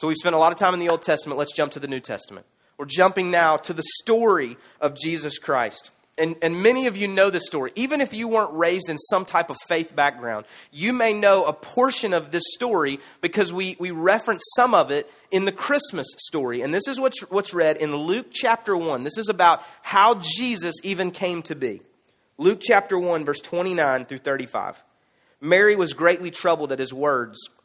[0.00, 1.38] So we've spent a lot of time in the Old Testament.
[1.38, 2.46] Let's jump to the New Testament.
[2.78, 5.90] We're jumping now to the story of Jesus Christ.
[6.16, 7.70] And, and many of you know this story.
[7.74, 11.52] Even if you weren't raised in some type of faith background, you may know a
[11.52, 16.62] portion of this story because we, we reference some of it in the Christmas story.
[16.62, 19.02] And this is what's, what's read in Luke chapter 1.
[19.02, 21.82] This is about how Jesus even came to be.
[22.38, 24.82] Luke chapter 1, verse 29 through 35.
[25.42, 27.50] Mary was greatly troubled at his words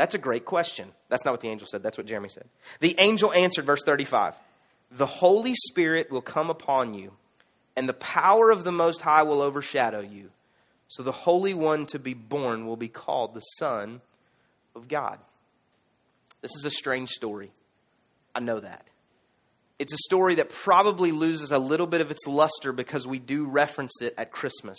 [0.00, 0.92] That's a great question.
[1.10, 1.82] That's not what the angel said.
[1.82, 2.48] That's what Jeremy said.
[2.80, 4.34] The angel answered, verse 35
[4.90, 7.12] The Holy Spirit will come upon you,
[7.76, 10.30] and the power of the Most High will overshadow you.
[10.88, 14.00] So the Holy One to be born will be called the Son
[14.74, 15.18] of God.
[16.40, 17.50] This is a strange story.
[18.34, 18.86] I know that.
[19.78, 23.44] It's a story that probably loses a little bit of its luster because we do
[23.44, 24.78] reference it at Christmas.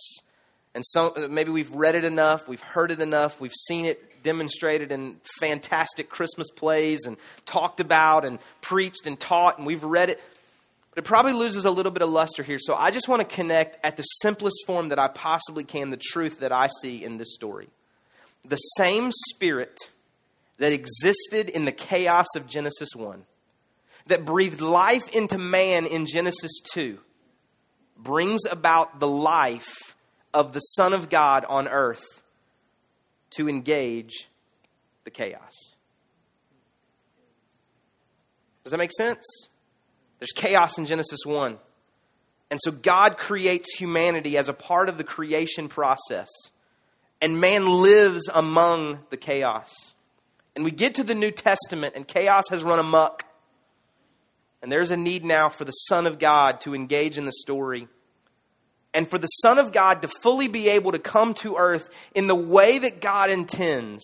[0.73, 4.23] And so uh, maybe we've read it enough, we've heard it enough, we've seen it
[4.23, 10.09] demonstrated in fantastic Christmas plays and talked about and preached and taught, and we've read
[10.09, 10.21] it.
[10.91, 12.59] But it probably loses a little bit of luster here.
[12.59, 15.97] So I just want to connect at the simplest form that I possibly can the
[15.97, 17.69] truth that I see in this story.
[18.45, 19.77] The same spirit
[20.57, 23.23] that existed in the chaos of Genesis 1,
[24.07, 26.99] that breathed life into man in Genesis 2,
[27.97, 29.95] brings about the life
[30.33, 32.23] of the Son of God on earth
[33.31, 34.29] to engage
[35.03, 35.73] the chaos.
[38.63, 39.25] Does that make sense?
[40.19, 41.57] There's chaos in Genesis 1.
[42.51, 46.27] And so God creates humanity as a part of the creation process.
[47.21, 49.71] And man lives among the chaos.
[50.55, 53.23] And we get to the New Testament, and chaos has run amok.
[54.61, 57.87] And there's a need now for the Son of God to engage in the story.
[58.93, 62.27] And for the Son of God to fully be able to come to earth in
[62.27, 64.03] the way that God intends,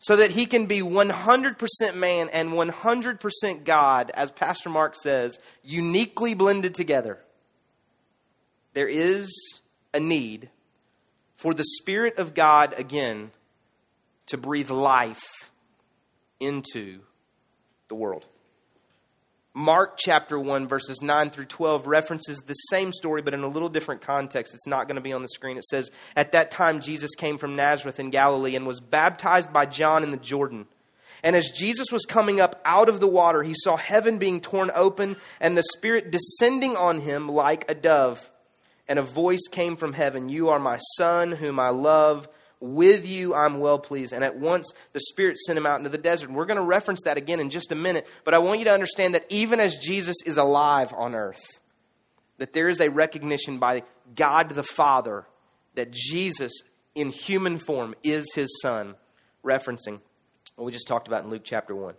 [0.00, 6.32] so that he can be 100% man and 100% God, as Pastor Mark says, uniquely
[6.34, 7.18] blended together.
[8.72, 9.30] There is
[9.92, 10.48] a need
[11.36, 13.30] for the Spirit of God again
[14.26, 15.50] to breathe life
[16.38, 17.00] into
[17.88, 18.24] the world.
[19.60, 23.68] Mark chapter 1, verses 9 through 12 references the same story, but in a little
[23.68, 24.54] different context.
[24.54, 25.58] It's not going to be on the screen.
[25.58, 29.66] It says, At that time, Jesus came from Nazareth in Galilee and was baptized by
[29.66, 30.66] John in the Jordan.
[31.22, 34.70] And as Jesus was coming up out of the water, he saw heaven being torn
[34.74, 38.30] open and the Spirit descending on him like a dove.
[38.88, 42.28] And a voice came from heaven You are my Son, whom I love
[42.60, 44.12] with you I'm well pleased.
[44.12, 46.28] And at once the Spirit sent him out into the desert.
[46.28, 48.06] And we're going to reference that again in just a minute.
[48.24, 51.60] But I want you to understand that even as Jesus is alive on earth,
[52.38, 53.82] that there is a recognition by
[54.14, 55.26] God the Father
[55.74, 56.52] that Jesus
[56.94, 58.94] in human form is his Son,
[59.44, 60.00] referencing
[60.56, 61.94] what we just talked about in Luke chapter 1.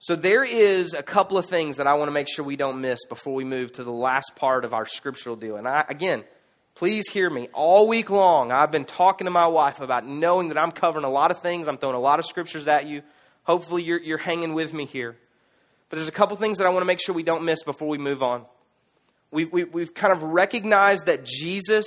[0.00, 2.80] So there is a couple of things that I want to make sure we don't
[2.80, 5.56] miss before we move to the last part of our scriptural deal.
[5.56, 6.24] And I, again,
[6.78, 7.48] Please hear me.
[7.54, 11.10] All week long, I've been talking to my wife about knowing that I'm covering a
[11.10, 11.66] lot of things.
[11.66, 13.02] I'm throwing a lot of scriptures at you.
[13.42, 15.16] Hopefully, you're, you're hanging with me here.
[15.90, 17.88] But there's a couple things that I want to make sure we don't miss before
[17.88, 18.44] we move on.
[19.32, 21.84] We've, we, have we have kind of recognized that Jesus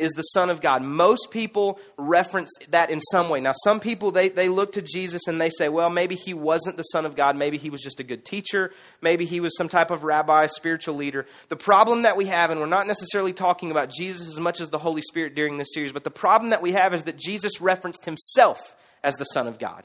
[0.00, 0.82] is the Son of God.
[0.82, 3.40] Most people reference that in some way.
[3.40, 6.76] Now, some people, they, they look to Jesus and they say, well, maybe he wasn't
[6.76, 7.36] the Son of God.
[7.36, 8.72] Maybe he was just a good teacher.
[9.00, 11.26] Maybe he was some type of rabbi, spiritual leader.
[11.48, 14.70] The problem that we have, and we're not necessarily talking about Jesus as much as
[14.70, 17.60] the Holy Spirit during this series, but the problem that we have is that Jesus
[17.60, 19.84] referenced himself as the Son of God.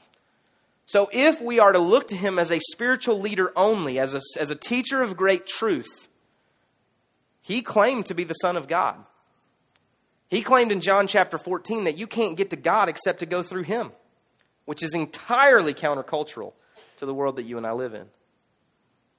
[0.86, 4.20] So if we are to look to him as a spiritual leader only, as a,
[4.38, 6.08] as a teacher of great truth,
[7.42, 8.96] he claimed to be the Son of God.
[10.28, 13.42] He claimed in John chapter 14 that you can't get to God except to go
[13.42, 13.92] through him,
[14.64, 16.52] which is entirely countercultural
[16.98, 18.06] to the world that you and I live in.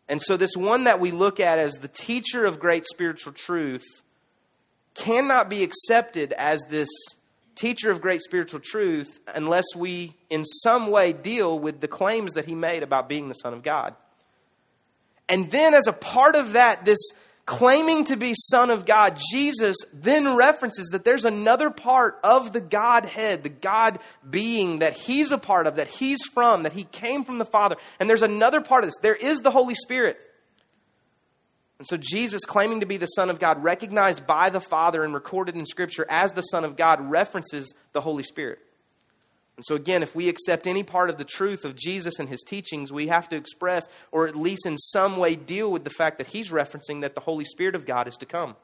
[0.10, 3.86] And so, this one that we look at as the teacher of great spiritual truth
[4.93, 6.89] cannot be accepted as this
[7.56, 12.46] teacher of great spiritual truth unless we, in some way, deal with the claims that
[12.46, 13.96] he made about being the Son of God.
[15.28, 17.00] And then, as a part of that, this
[17.48, 22.62] claiming to be Son of God, Jesus then references that there's another part of the
[22.62, 27.24] Godhead, the God being that He's a part of, that He's from, that He came
[27.24, 27.78] from the Father.
[28.00, 28.98] And there's another part of this.
[29.02, 30.20] There is the Holy Spirit.
[31.80, 35.14] And so Jesus, claiming to be the Son of God, recognized by the Father and
[35.14, 38.60] recorded in Scripture as the Son of God, references the Holy Spirit.
[39.58, 42.41] And so, again, if we accept any part of the truth of Jesus and his
[42.41, 46.20] teachings, we have to express, or at least in some way deal with the fact
[46.20, 48.56] that he's referencing that the Holy Spirit of God is to come.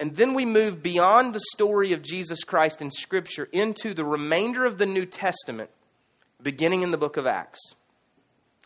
[0.00, 4.64] And then we move beyond the story of Jesus Christ in Scripture into the remainder
[4.64, 5.70] of the New Testament,
[6.42, 7.60] beginning in the book of Acts.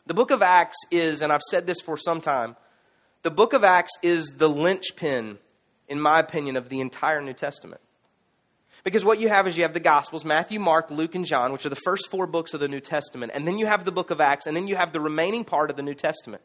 [0.06, 2.56] The book of Acts is, and I've said this for some time,
[3.24, 5.38] the book of Acts is the linchpin,
[5.86, 7.82] in my opinion, of the entire New Testament.
[8.84, 11.66] Because what you have is you have the Gospels Matthew, Mark, Luke, and John, which
[11.66, 13.32] are the first four books of the New Testament.
[13.34, 15.70] And then you have the book of Acts, and then you have the remaining part
[15.70, 16.42] of the New Testament.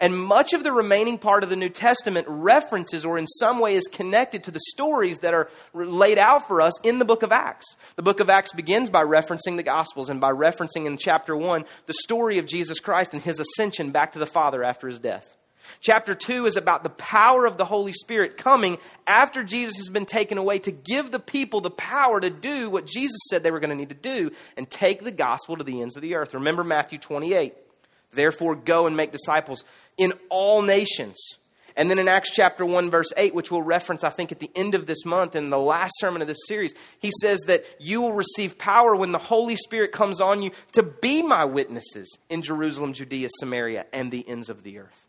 [0.00, 3.74] And much of the remaining part of the New Testament references or in some way
[3.74, 7.32] is connected to the stories that are laid out for us in the book of
[7.32, 7.76] Acts.
[7.96, 11.66] The book of Acts begins by referencing the Gospels and by referencing in chapter 1
[11.84, 15.36] the story of Jesus Christ and his ascension back to the Father after his death.
[15.80, 20.06] Chapter 2 is about the power of the Holy Spirit coming after Jesus has been
[20.06, 23.60] taken away to give the people the power to do what Jesus said they were
[23.60, 26.34] going to need to do and take the gospel to the ends of the earth.
[26.34, 27.54] Remember Matthew 28.
[28.12, 29.64] Therefore, go and make disciples
[29.96, 31.16] in all nations.
[31.76, 34.50] And then in Acts chapter 1, verse 8, which we'll reference, I think, at the
[34.54, 38.00] end of this month in the last sermon of this series, he says that you
[38.00, 42.42] will receive power when the Holy Spirit comes on you to be my witnesses in
[42.42, 45.06] Jerusalem, Judea, Samaria, and the ends of the earth.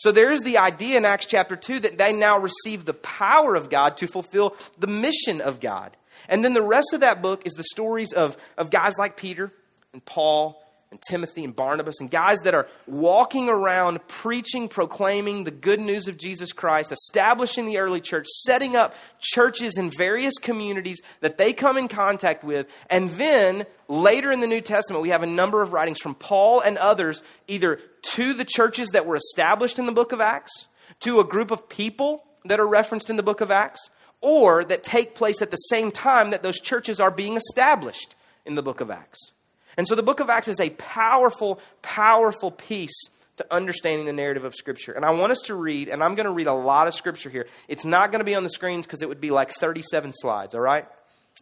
[0.00, 3.54] So there is the idea in Acts chapter 2 that they now receive the power
[3.54, 5.94] of God to fulfill the mission of God.
[6.26, 9.52] And then the rest of that book is the stories of, of guys like Peter
[9.92, 10.58] and Paul
[10.90, 16.08] and Timothy and Barnabas and guys that are walking around preaching, proclaiming the good news
[16.08, 21.52] of Jesus Christ, establishing the early church, setting up churches in various communities that they
[21.52, 22.66] come in contact with.
[22.88, 26.60] And then later in the New Testament, we have a number of writings from Paul
[26.60, 30.66] and others, either to the churches that were established in the book of Acts,
[31.00, 34.82] to a group of people that are referenced in the book of Acts, or that
[34.82, 38.80] take place at the same time that those churches are being established in the book
[38.80, 39.32] of Acts.
[39.76, 44.44] And so the book of Acts is a powerful, powerful piece to understanding the narrative
[44.44, 44.92] of Scripture.
[44.92, 47.30] And I want us to read, and I'm going to read a lot of Scripture
[47.30, 47.46] here.
[47.68, 50.54] It's not going to be on the screens because it would be like 37 slides,
[50.54, 50.86] all right?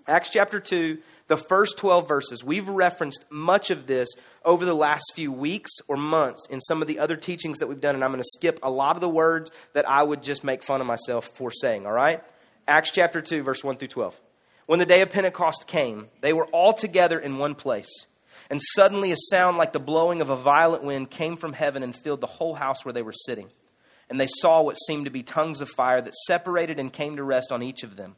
[0.07, 2.45] Acts chapter 2, the first 12 verses.
[2.45, 4.09] We've referenced much of this
[4.45, 7.81] over the last few weeks or months in some of the other teachings that we've
[7.81, 10.45] done, and I'm going to skip a lot of the words that I would just
[10.45, 12.23] make fun of myself for saying, all right?
[12.67, 14.21] Acts chapter 2, verse 1 through 12.
[14.67, 17.91] When the day of Pentecost came, they were all together in one place.
[18.51, 21.95] And suddenly a sound like the blowing of a violent wind came from heaven and
[21.95, 23.49] filled the whole house where they were sitting.
[24.09, 27.23] And they saw what seemed to be tongues of fire that separated and came to
[27.23, 28.17] rest on each of them.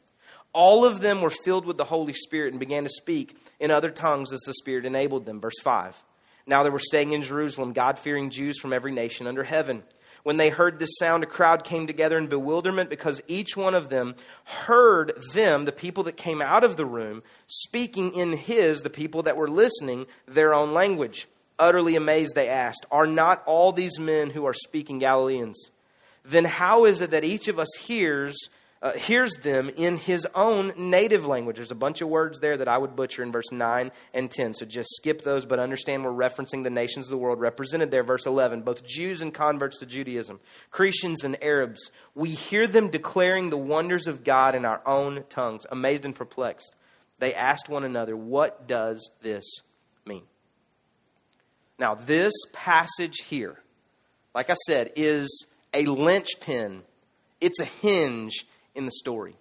[0.53, 3.89] All of them were filled with the Holy Spirit and began to speak in other
[3.89, 5.41] tongues as the Spirit enabled them.
[5.41, 6.01] Verse 5.
[6.45, 9.83] Now they were staying in Jerusalem, God fearing Jews from every nation under heaven.
[10.23, 13.89] When they heard this sound, a crowd came together in bewilderment because each one of
[13.89, 18.89] them heard them, the people that came out of the room, speaking in his, the
[18.89, 21.27] people that were listening, their own language.
[21.57, 25.69] Utterly amazed, they asked, Are not all these men who are speaking Galileans?
[26.23, 28.35] Then how is it that each of us hears
[28.81, 31.57] uh, hears them in his own native language.
[31.57, 34.55] There's a bunch of words there that I would butcher in verse 9 and 10,
[34.55, 38.03] so just skip those, but understand we're referencing the nations of the world represented there,
[38.03, 40.39] verse 11, both Jews and converts to Judaism,
[40.71, 41.91] Cretians and Arabs.
[42.15, 46.75] We hear them declaring the wonders of God in our own tongues, amazed and perplexed.
[47.19, 49.43] They asked one another, What does this
[50.07, 50.23] mean?
[51.77, 53.59] Now, this passage here,
[54.33, 56.81] like I said, is a linchpin,
[57.39, 59.35] it's a hinge in the story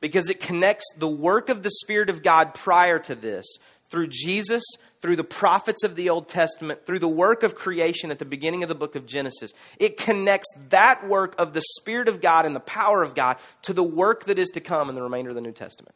[0.00, 3.46] because it connects the work of the Spirit of God prior to this
[3.90, 4.62] through Jesus,
[5.00, 8.62] through the prophets of the Old Testament, through the work of creation at the beginning
[8.62, 9.52] of the book of Genesis.
[9.78, 13.72] It connects that work of the Spirit of God and the power of God to
[13.72, 15.94] the work that is to come in the remainder of the New Testament.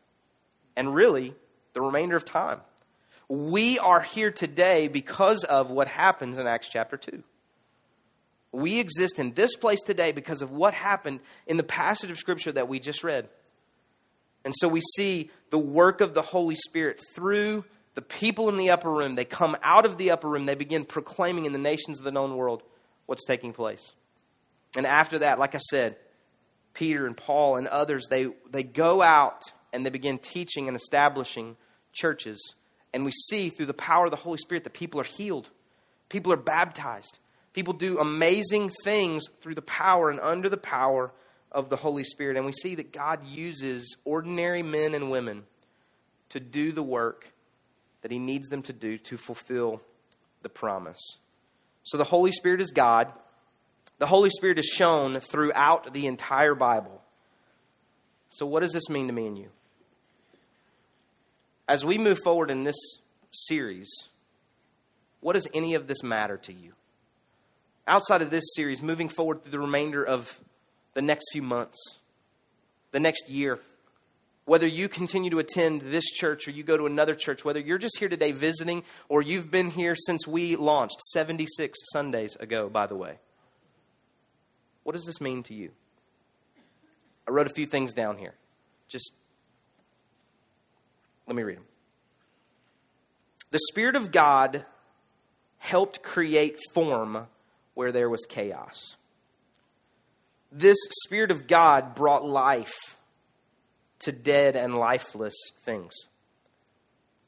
[0.74, 1.34] And really,
[1.74, 2.60] the remainder of time.
[3.28, 7.22] We are here today because of what happens in Acts chapter 2.
[8.52, 12.52] We exist in this place today because of what happened in the passage of Scripture
[12.52, 13.28] that we just read.
[14.44, 18.70] And so we see the work of the Holy Spirit through the people in the
[18.70, 19.14] upper room.
[19.14, 22.12] They come out of the upper room, they begin proclaiming in the nations of the
[22.12, 22.62] known world
[23.06, 23.94] what's taking place.
[24.76, 25.96] And after that, like I said,
[26.74, 31.56] Peter and Paul and others, they, they go out and they begin teaching and establishing
[31.92, 32.54] churches.
[32.94, 35.50] And we see through the power of the Holy Spirit that people are healed,
[36.08, 37.18] people are baptized,
[37.52, 41.12] People do amazing things through the power and under the power
[41.50, 42.36] of the Holy Spirit.
[42.36, 45.44] And we see that God uses ordinary men and women
[46.30, 47.32] to do the work
[48.00, 49.82] that He needs them to do to fulfill
[50.42, 51.00] the promise.
[51.84, 53.12] So the Holy Spirit is God.
[53.98, 57.02] The Holy Spirit is shown throughout the entire Bible.
[58.30, 59.48] So, what does this mean to me and you?
[61.68, 62.76] As we move forward in this
[63.30, 63.88] series,
[65.20, 66.72] what does any of this matter to you?
[67.86, 70.40] Outside of this series, moving forward through the remainder of
[70.94, 71.78] the next few months,
[72.90, 73.58] the next year.
[74.44, 77.78] Whether you continue to attend this church or you go to another church, whether you're
[77.78, 82.86] just here today visiting or you've been here since we launched 76 Sundays ago, by
[82.86, 83.18] the way.
[84.82, 85.70] What does this mean to you?
[87.26, 88.34] I wrote a few things down here.
[88.88, 89.12] Just
[91.26, 91.64] let me read them.
[93.50, 94.64] The Spirit of God
[95.58, 97.28] helped create form
[97.74, 98.96] where there was chaos.
[100.50, 102.98] This Spirit of God brought life
[104.00, 105.92] to dead and lifeless things.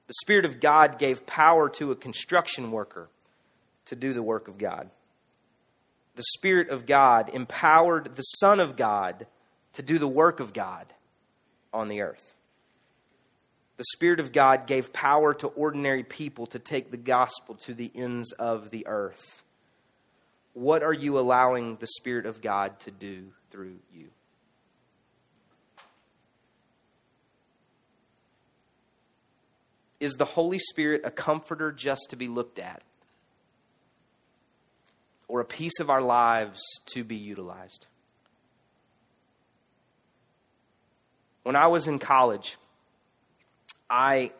[0.06, 3.08] The Spirit of God gave power to a construction worker
[3.86, 4.90] to do the work of God.
[6.16, 9.26] The Spirit of God empowered the Son of God
[9.72, 10.92] to do the work of God
[11.72, 12.34] on the earth.
[13.76, 17.90] The Spirit of God gave power to ordinary people to take the gospel to the
[17.94, 19.43] ends of the earth.
[20.54, 24.08] What are you allowing the Spirit of God to do through you?
[29.98, 32.82] Is the Holy Spirit a comforter just to be looked at?
[35.26, 37.86] Or a piece of our lives to be utilized?
[41.42, 42.58] When I was in college,
[43.90, 44.30] I,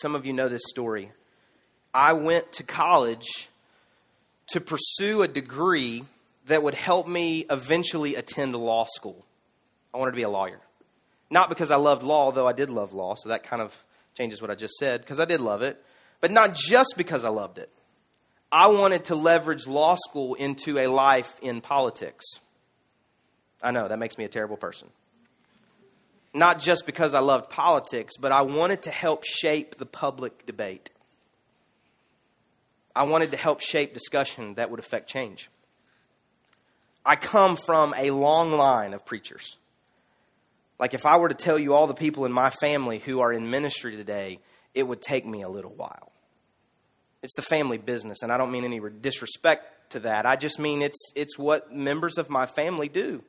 [0.00, 1.12] some of you know this story.
[1.92, 3.49] I went to college
[4.52, 6.04] to pursue a degree
[6.46, 9.24] that would help me eventually attend law school.
[9.94, 10.60] I wanted to be a lawyer.
[11.30, 13.84] Not because I loved law, though I did love law, so that kind of
[14.16, 15.82] changes what I just said, because I did love it,
[16.20, 17.70] but not just because I loved it.
[18.50, 22.24] I wanted to leverage law school into a life in politics.
[23.62, 24.88] I know, that makes me a terrible person
[26.32, 30.90] not just because I loved politics, but I wanted to help shape the public debate.
[32.94, 35.50] I wanted to help shape discussion that would affect change.
[37.04, 39.56] I come from a long line of preachers.
[40.78, 43.32] Like, if I were to tell you all the people in my family who are
[43.32, 44.40] in ministry today,
[44.74, 46.12] it would take me a little while.
[47.22, 50.24] It's the family business, and I don't mean any disrespect to that.
[50.24, 53.22] I just mean it's, it's what members of my family do.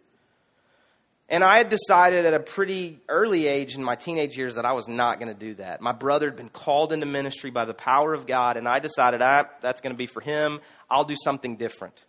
[1.31, 4.73] And I had decided at a pretty early age in my teenage years that I
[4.73, 5.79] was not going to do that.
[5.79, 9.21] My brother had been called into ministry by the power of God, and I decided
[9.21, 10.59] ah, that's going to be for him.
[10.89, 12.03] I'll do something different.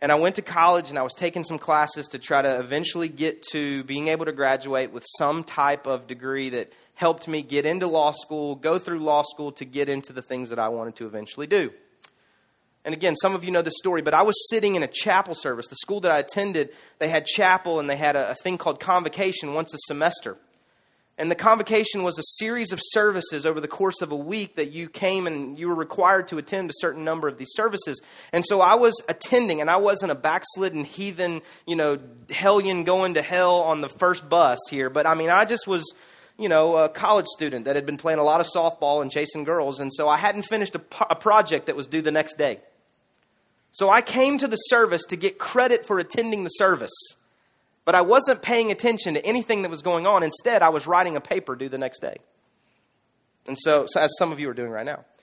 [0.00, 3.08] And I went to college and I was taking some classes to try to eventually
[3.08, 7.66] get to being able to graduate with some type of degree that helped me get
[7.66, 10.96] into law school, go through law school to get into the things that I wanted
[10.96, 11.72] to eventually do.
[12.84, 15.34] And again, some of you know this story, but I was sitting in a chapel
[15.34, 15.66] service.
[15.66, 18.80] The school that I attended, they had chapel and they had a, a, thing called
[18.80, 20.38] convocation once a semester.
[21.18, 24.70] And the convocation was a series of services over the course of a week that
[24.70, 28.00] you came and you were required to attend a certain number of these services.
[28.32, 31.98] And so I was attending, and I wasn't a backslidden heathen, you know,
[32.30, 35.84] hellion going to hell on the first bus here, but I mean, I just was
[36.38, 39.44] you know, a college student that had been playing a lot of softball and chasing
[39.44, 42.60] girls, and so I hadn't finished a, a, project that was due the next day.
[43.72, 46.90] So I came to the service to get credit for attending the service.
[47.84, 50.22] But I wasn't paying attention to anything that was going on.
[50.22, 52.16] Instead, I was writing a paper due the next day.
[53.46, 55.04] And so, so as some of you are doing right now.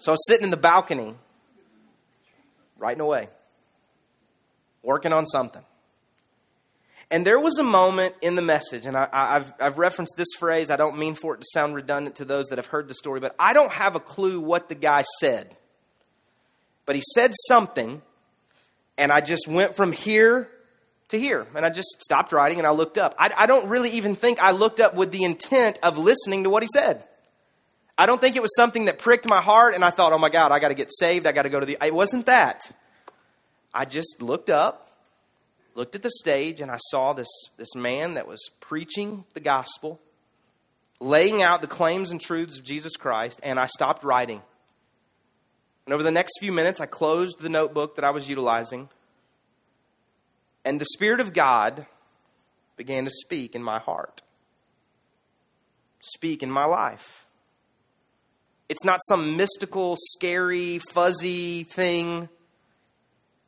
[0.00, 1.12] So I was sitting in the balcony,
[2.78, 3.28] writing away,
[4.80, 5.64] working on something.
[7.10, 10.70] And there was a moment in the message, and I, have I've referenced this phrase.
[10.70, 13.18] I don't mean for it to sound redundant to those that have heard the story,
[13.18, 15.56] but I don't have a clue what the guy said.
[16.88, 18.00] But he said something,
[18.96, 20.48] and I just went from here
[21.08, 21.46] to here.
[21.54, 23.14] And I just stopped writing and I looked up.
[23.18, 26.50] I, I don't really even think I looked up with the intent of listening to
[26.50, 27.06] what he said.
[27.98, 30.30] I don't think it was something that pricked my heart and I thought, oh my
[30.30, 31.26] God, I got to get saved.
[31.26, 31.76] I got to go to the.
[31.84, 32.74] It wasn't that.
[33.74, 34.90] I just looked up,
[35.74, 37.28] looked at the stage, and I saw this,
[37.58, 40.00] this man that was preaching the gospel,
[41.00, 44.40] laying out the claims and truths of Jesus Christ, and I stopped writing.
[45.88, 48.90] And over the next few minutes, I closed the notebook that I was utilizing.
[50.62, 51.86] And the Spirit of God
[52.76, 54.20] began to speak in my heart,
[56.00, 57.24] speak in my life.
[58.68, 62.28] It's not some mystical, scary, fuzzy thing.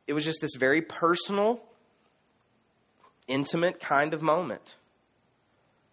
[0.06, 1.60] It was just this very personal,
[3.28, 4.76] intimate kind of moment.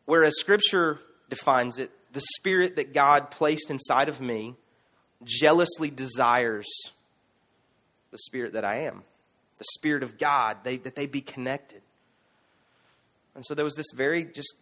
[0.05, 4.55] Whereas Scripture defines it, the Spirit that God placed inside of me
[5.23, 6.67] jealously desires
[8.11, 9.03] the spirit that I am,
[9.57, 11.81] the spirit of God, they, that they be connected.
[13.35, 14.53] And so there was this very just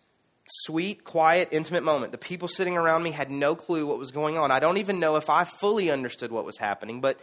[0.47, 2.11] sweet, quiet, intimate moment.
[2.11, 4.51] The people sitting around me had no clue what was going on.
[4.51, 7.19] I don't even know if I fully understood what was happening, but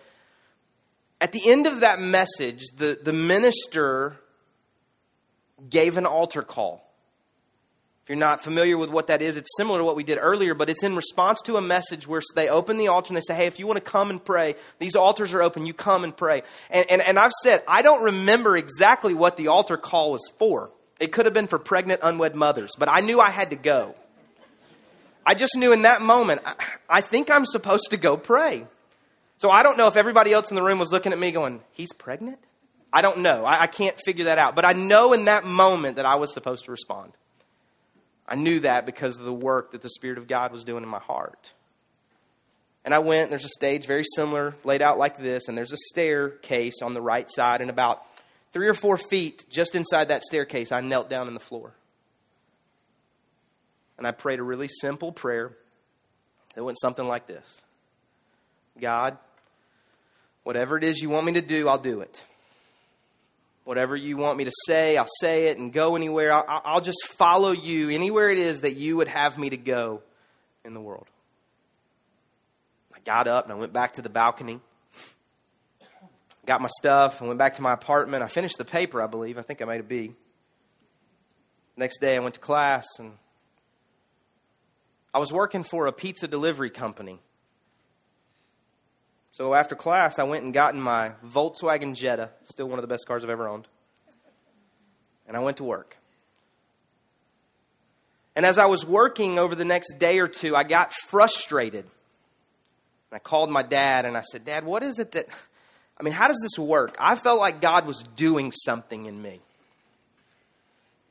[1.21, 4.17] at the end of that message, the, the minister
[5.69, 6.92] gave an altar call.
[8.03, 10.55] If you're not familiar with what that is, it's similar to what we did earlier,
[10.55, 13.37] but it's in response to a message where they open the altar and they say,
[13.37, 16.17] Hey, if you want to come and pray, these altars are open, you come and
[16.17, 16.43] pray.
[16.69, 20.73] And, and, and I've said, I don't remember exactly what the altar call was for.
[20.99, 23.95] It could have been for pregnant, unwed mothers, but I knew I had to go.
[25.25, 26.55] I just knew in that moment, I,
[26.89, 28.67] I think I'm supposed to go pray.
[29.39, 31.61] So I don't know if everybody else in the room was looking at me going,
[31.71, 32.41] He's pregnant?
[32.93, 33.45] I don't know.
[33.45, 34.57] I, I can't figure that out.
[34.57, 37.13] But I know in that moment that I was supposed to respond.
[38.27, 40.89] I knew that because of the work that the Spirit of God was doing in
[40.89, 41.53] my heart.
[42.85, 45.77] And I went, there's a stage very similar, laid out like this, and there's a
[45.77, 48.05] staircase on the right side, and about
[48.53, 51.75] three or four feet just inside that staircase, I knelt down on the floor.
[53.99, 55.57] And I prayed a really simple prayer
[56.55, 57.61] that went something like this
[58.81, 59.17] God,
[60.43, 62.25] whatever it is you want me to do, I'll do it.
[63.65, 66.33] Whatever you want me to say, I'll say it and go anywhere.
[66.33, 70.03] I'll, I'll just follow you anywhere it is that you would have me to go
[70.65, 71.07] in the world.
[72.93, 74.61] I got up and I went back to the balcony,
[76.45, 78.25] got my stuff, and went back to my apartment.
[78.25, 79.39] I finished the paper, I believe.
[79.39, 80.13] I think I made a B.
[81.77, 83.13] Next day, I went to class and
[85.15, 87.21] I was working for a pizza delivery company.
[89.33, 92.89] So after class, I went and got in my Volkswagen Jetta, still one of the
[92.89, 93.67] best cars I've ever owned,
[95.27, 95.97] and I went to work.
[98.37, 101.87] And as I was working over the next day or two, I got frustrated.
[103.11, 105.27] I called my dad and I said, Dad, what is it that,
[106.01, 106.97] I mean, how does this work?
[106.99, 109.41] I felt like God was doing something in me.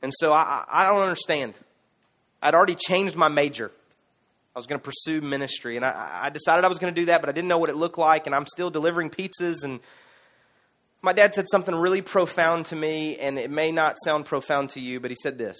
[0.02, 1.54] And so I, I don't understand.
[2.42, 3.70] I'd already changed my major.
[4.54, 5.76] I was going to pursue ministry.
[5.76, 7.70] And I, I decided I was going to do that, but I didn't know what
[7.70, 8.26] it looked like.
[8.26, 9.64] And I'm still delivering pizzas.
[9.64, 9.80] And
[11.02, 14.80] my dad said something really profound to me, and it may not sound profound to
[14.80, 15.58] you, but he said this.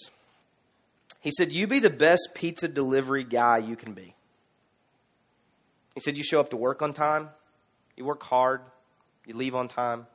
[1.21, 4.15] He said, You be the best pizza delivery guy you can be.
[5.95, 7.31] He said, You show up to work on time,
[7.97, 8.61] you work hard,
[9.27, 10.07] you leave on time.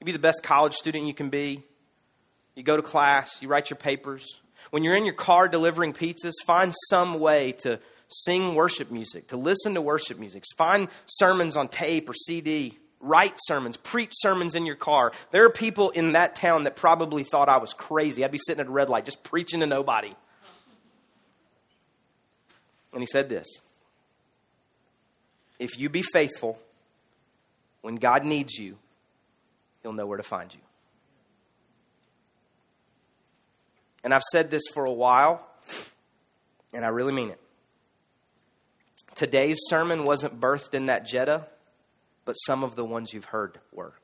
[0.00, 1.62] You be the best college student you can be.
[2.56, 4.40] You go to class, you write your papers,
[4.70, 9.36] when you're in your car delivering pizzas, find some way to sing worship music, to
[9.36, 10.44] listen to worship music.
[10.56, 12.78] Find sermons on tape or CD.
[13.00, 15.12] Write sermons, preach sermons in your car.
[15.32, 18.24] There are people in that town that probably thought I was crazy.
[18.24, 20.14] I'd be sitting at a red light just preaching to nobody.
[22.92, 23.48] And he said this
[25.58, 26.58] If you be faithful,
[27.80, 28.78] when God needs you,
[29.82, 30.60] he'll know where to find you.
[34.04, 35.46] And I've said this for a while,
[36.72, 37.40] and I really mean it.
[39.14, 41.46] Today's sermon wasn't birthed in that Jetta,
[42.24, 43.94] but some of the ones you've heard were.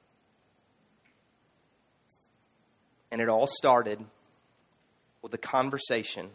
[3.10, 4.04] And it all started
[5.22, 6.30] with a conversation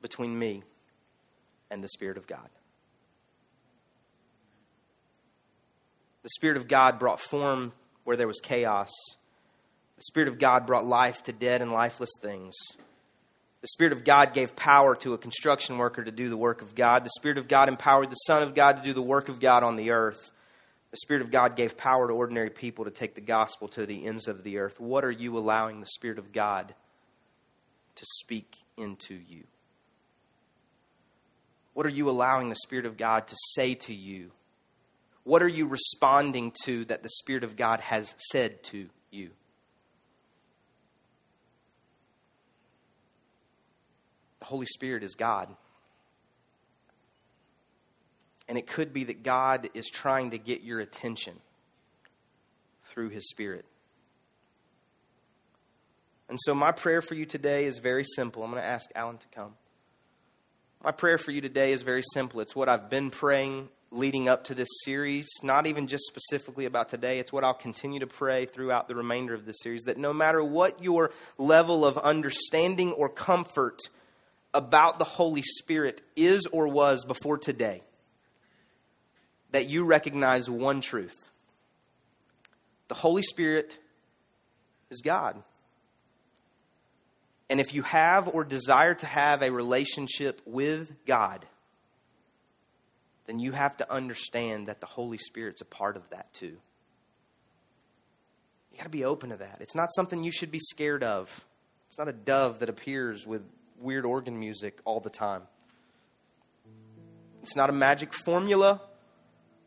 [0.00, 0.62] between me
[1.70, 2.48] and the Spirit of God.
[6.22, 7.72] The Spirit of God brought form
[8.04, 8.90] where there was chaos
[9.96, 12.54] the Spirit of God brought life to dead and lifeless things.
[13.60, 16.74] The Spirit of God gave power to a construction worker to do the work of
[16.74, 17.04] God.
[17.04, 19.62] The Spirit of God empowered the Son of God to do the work of God
[19.62, 20.32] on the earth.
[20.90, 24.04] The Spirit of God gave power to ordinary people to take the gospel to the
[24.06, 24.78] ends of the earth.
[24.78, 26.74] What are you allowing the Spirit of God
[27.94, 29.44] to speak into you?
[31.72, 34.30] What are you allowing the Spirit of God to say to you?
[35.24, 39.30] What are you responding to that the Spirit of God has said to you?
[44.44, 45.48] The Holy Spirit is God.
[48.46, 51.32] And it could be that God is trying to get your attention
[52.82, 53.64] through His Spirit.
[56.28, 58.42] And so, my prayer for you today is very simple.
[58.42, 59.54] I'm going to ask Alan to come.
[60.84, 62.40] My prayer for you today is very simple.
[62.40, 66.90] It's what I've been praying leading up to this series, not even just specifically about
[66.90, 67.18] today.
[67.18, 70.44] It's what I'll continue to pray throughout the remainder of this series that no matter
[70.44, 73.80] what your level of understanding or comfort
[74.54, 77.82] about the Holy Spirit is or was before today,
[79.50, 81.28] that you recognize one truth
[82.88, 83.78] the Holy Spirit
[84.90, 85.42] is God.
[87.50, 91.44] And if you have or desire to have a relationship with God,
[93.26, 96.56] then you have to understand that the Holy Spirit's a part of that too.
[98.70, 99.58] You got to be open to that.
[99.60, 101.44] It's not something you should be scared of.
[101.88, 103.42] It's not a dove that appears with
[103.78, 105.42] weird organ music all the time.
[107.42, 108.80] It's not a magic formula.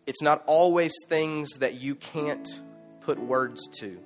[0.05, 2.47] It's not always things that you can't
[3.01, 3.99] put words to.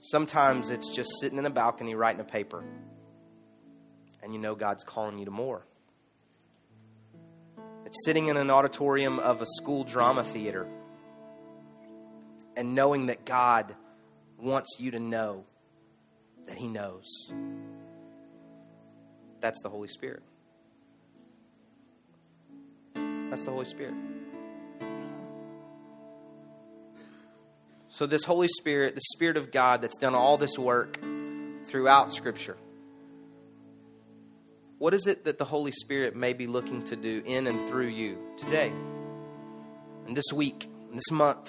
[0.00, 2.64] Sometimes it's just sitting in a balcony writing a paper,
[4.22, 5.66] and you know God's calling you to more.
[7.84, 10.68] It's sitting in an auditorium of a school drama theater
[12.56, 13.74] and knowing that God
[14.36, 15.44] wants you to know
[16.48, 17.06] that He knows.
[19.40, 20.22] That's the Holy Spirit.
[22.94, 23.94] That's the Holy Spirit.
[27.90, 30.98] So, this Holy Spirit, the Spirit of God that's done all this work
[31.64, 32.56] throughout Scripture,
[34.78, 37.88] what is it that the Holy Spirit may be looking to do in and through
[37.88, 38.72] you today,
[40.06, 41.48] and this week, and this month?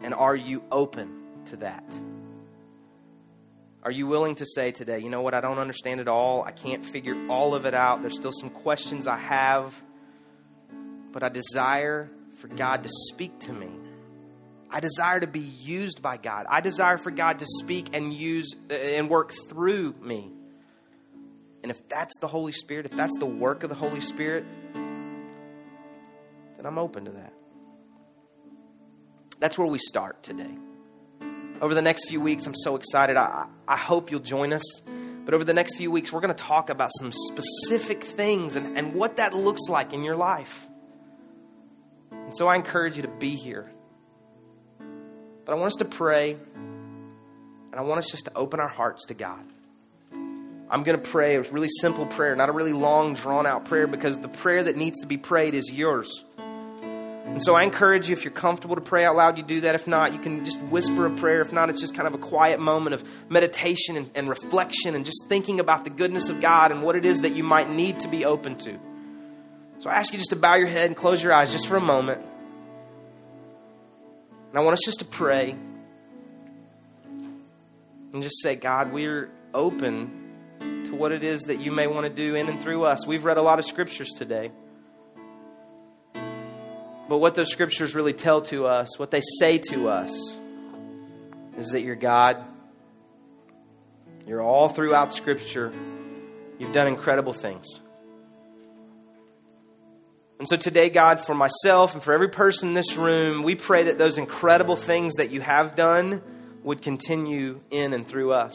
[0.00, 1.84] And are you open to that?
[3.82, 6.42] Are you willing to say today, you know what, I don't understand it all.
[6.42, 8.02] I can't figure all of it out.
[8.02, 9.82] There's still some questions I have,
[11.12, 13.70] but I desire for God to speak to me.
[14.70, 16.44] I desire to be used by God.
[16.48, 20.30] I desire for God to speak and use uh, and work through me.
[21.62, 26.66] And if that's the Holy Spirit, if that's the work of the Holy Spirit, then
[26.66, 27.32] I'm open to that.
[29.40, 30.54] That's where we start today
[31.60, 33.16] over the next few weeks, I'm so excited.
[33.16, 34.62] I, I hope you'll join us.
[35.24, 38.78] But over the next few weeks, we're going to talk about some specific things and,
[38.78, 40.66] and what that looks like in your life.
[42.10, 43.70] And so I encourage you to be here.
[45.44, 49.06] But I want us to pray, and I want us just to open our hearts
[49.06, 49.44] to God.
[50.70, 53.86] I'm going to pray a really simple prayer, not a really long, drawn out prayer,
[53.86, 56.24] because the prayer that needs to be prayed is yours.
[57.30, 59.76] And so I encourage you, if you're comfortable to pray out loud, you do that.
[59.76, 61.40] If not, you can just whisper a prayer.
[61.40, 65.06] If not, it's just kind of a quiet moment of meditation and, and, reflection and
[65.06, 68.00] just thinking about the goodness of God and what it is that you might need
[68.00, 68.78] to be open to.
[69.78, 71.76] So I ask you just to bow your head and close your eyes just for
[71.76, 72.20] a moment.
[74.50, 75.54] And I want us just to pray
[78.12, 82.12] and just say, God, we're open to what it is that you may want to
[82.12, 83.06] do in and through us.
[83.06, 84.50] We've read a lot of scriptures today.
[87.10, 90.12] But what those scriptures really tell to us, what they say to us,
[91.58, 92.44] is that you're God.
[94.28, 95.72] You're all throughout Scripture.
[96.60, 97.66] You've done incredible things.
[100.38, 103.82] And so today, God, for myself and for every person in this room, we pray
[103.82, 106.22] that those incredible things that you have done
[106.62, 108.54] would continue in and through us.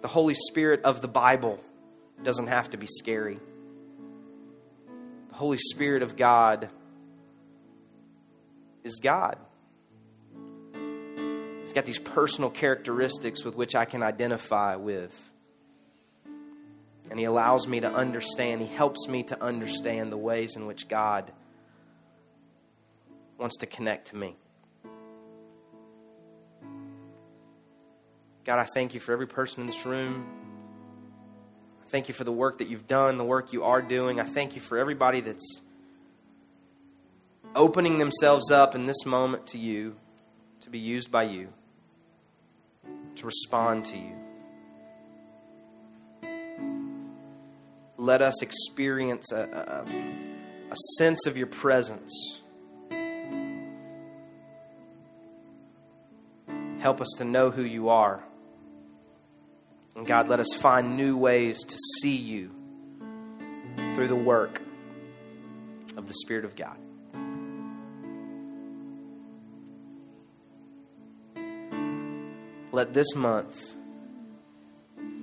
[0.00, 1.62] The Holy Spirit of the Bible
[2.24, 3.38] doesn't have to be scary.
[5.32, 6.68] Holy Spirit of God
[8.84, 9.38] is God.
[11.62, 15.30] He's got these personal characteristics with which I can identify with.
[17.10, 20.88] And He allows me to understand, He helps me to understand the ways in which
[20.88, 21.32] God
[23.38, 24.36] wants to connect to me.
[28.44, 30.41] God, I thank you for every person in this room.
[31.92, 34.18] Thank you for the work that you've done, the work you are doing.
[34.18, 35.60] I thank you for everybody that's
[37.54, 39.96] opening themselves up in this moment to you,
[40.62, 41.48] to be used by you,
[43.16, 44.14] to respond to you.
[47.98, 52.40] Let us experience a, a, a sense of your presence.
[56.78, 58.24] Help us to know who you are.
[59.94, 62.50] And God, let us find new ways to see you
[63.94, 64.62] through the work
[65.96, 66.76] of the Spirit of God.
[72.72, 73.74] Let this month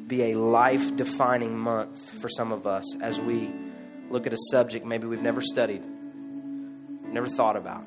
[0.05, 3.51] be a life defining month for some of us as we
[4.09, 5.83] look at a subject maybe we've never studied,
[7.05, 7.83] never thought about.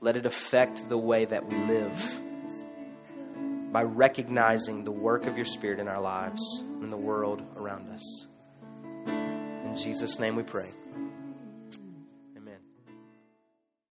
[0.00, 2.20] Let it affect the way that we live
[3.72, 8.26] by recognizing the work of your Spirit in our lives and the world around us.
[9.06, 10.68] In Jesus' name we pray.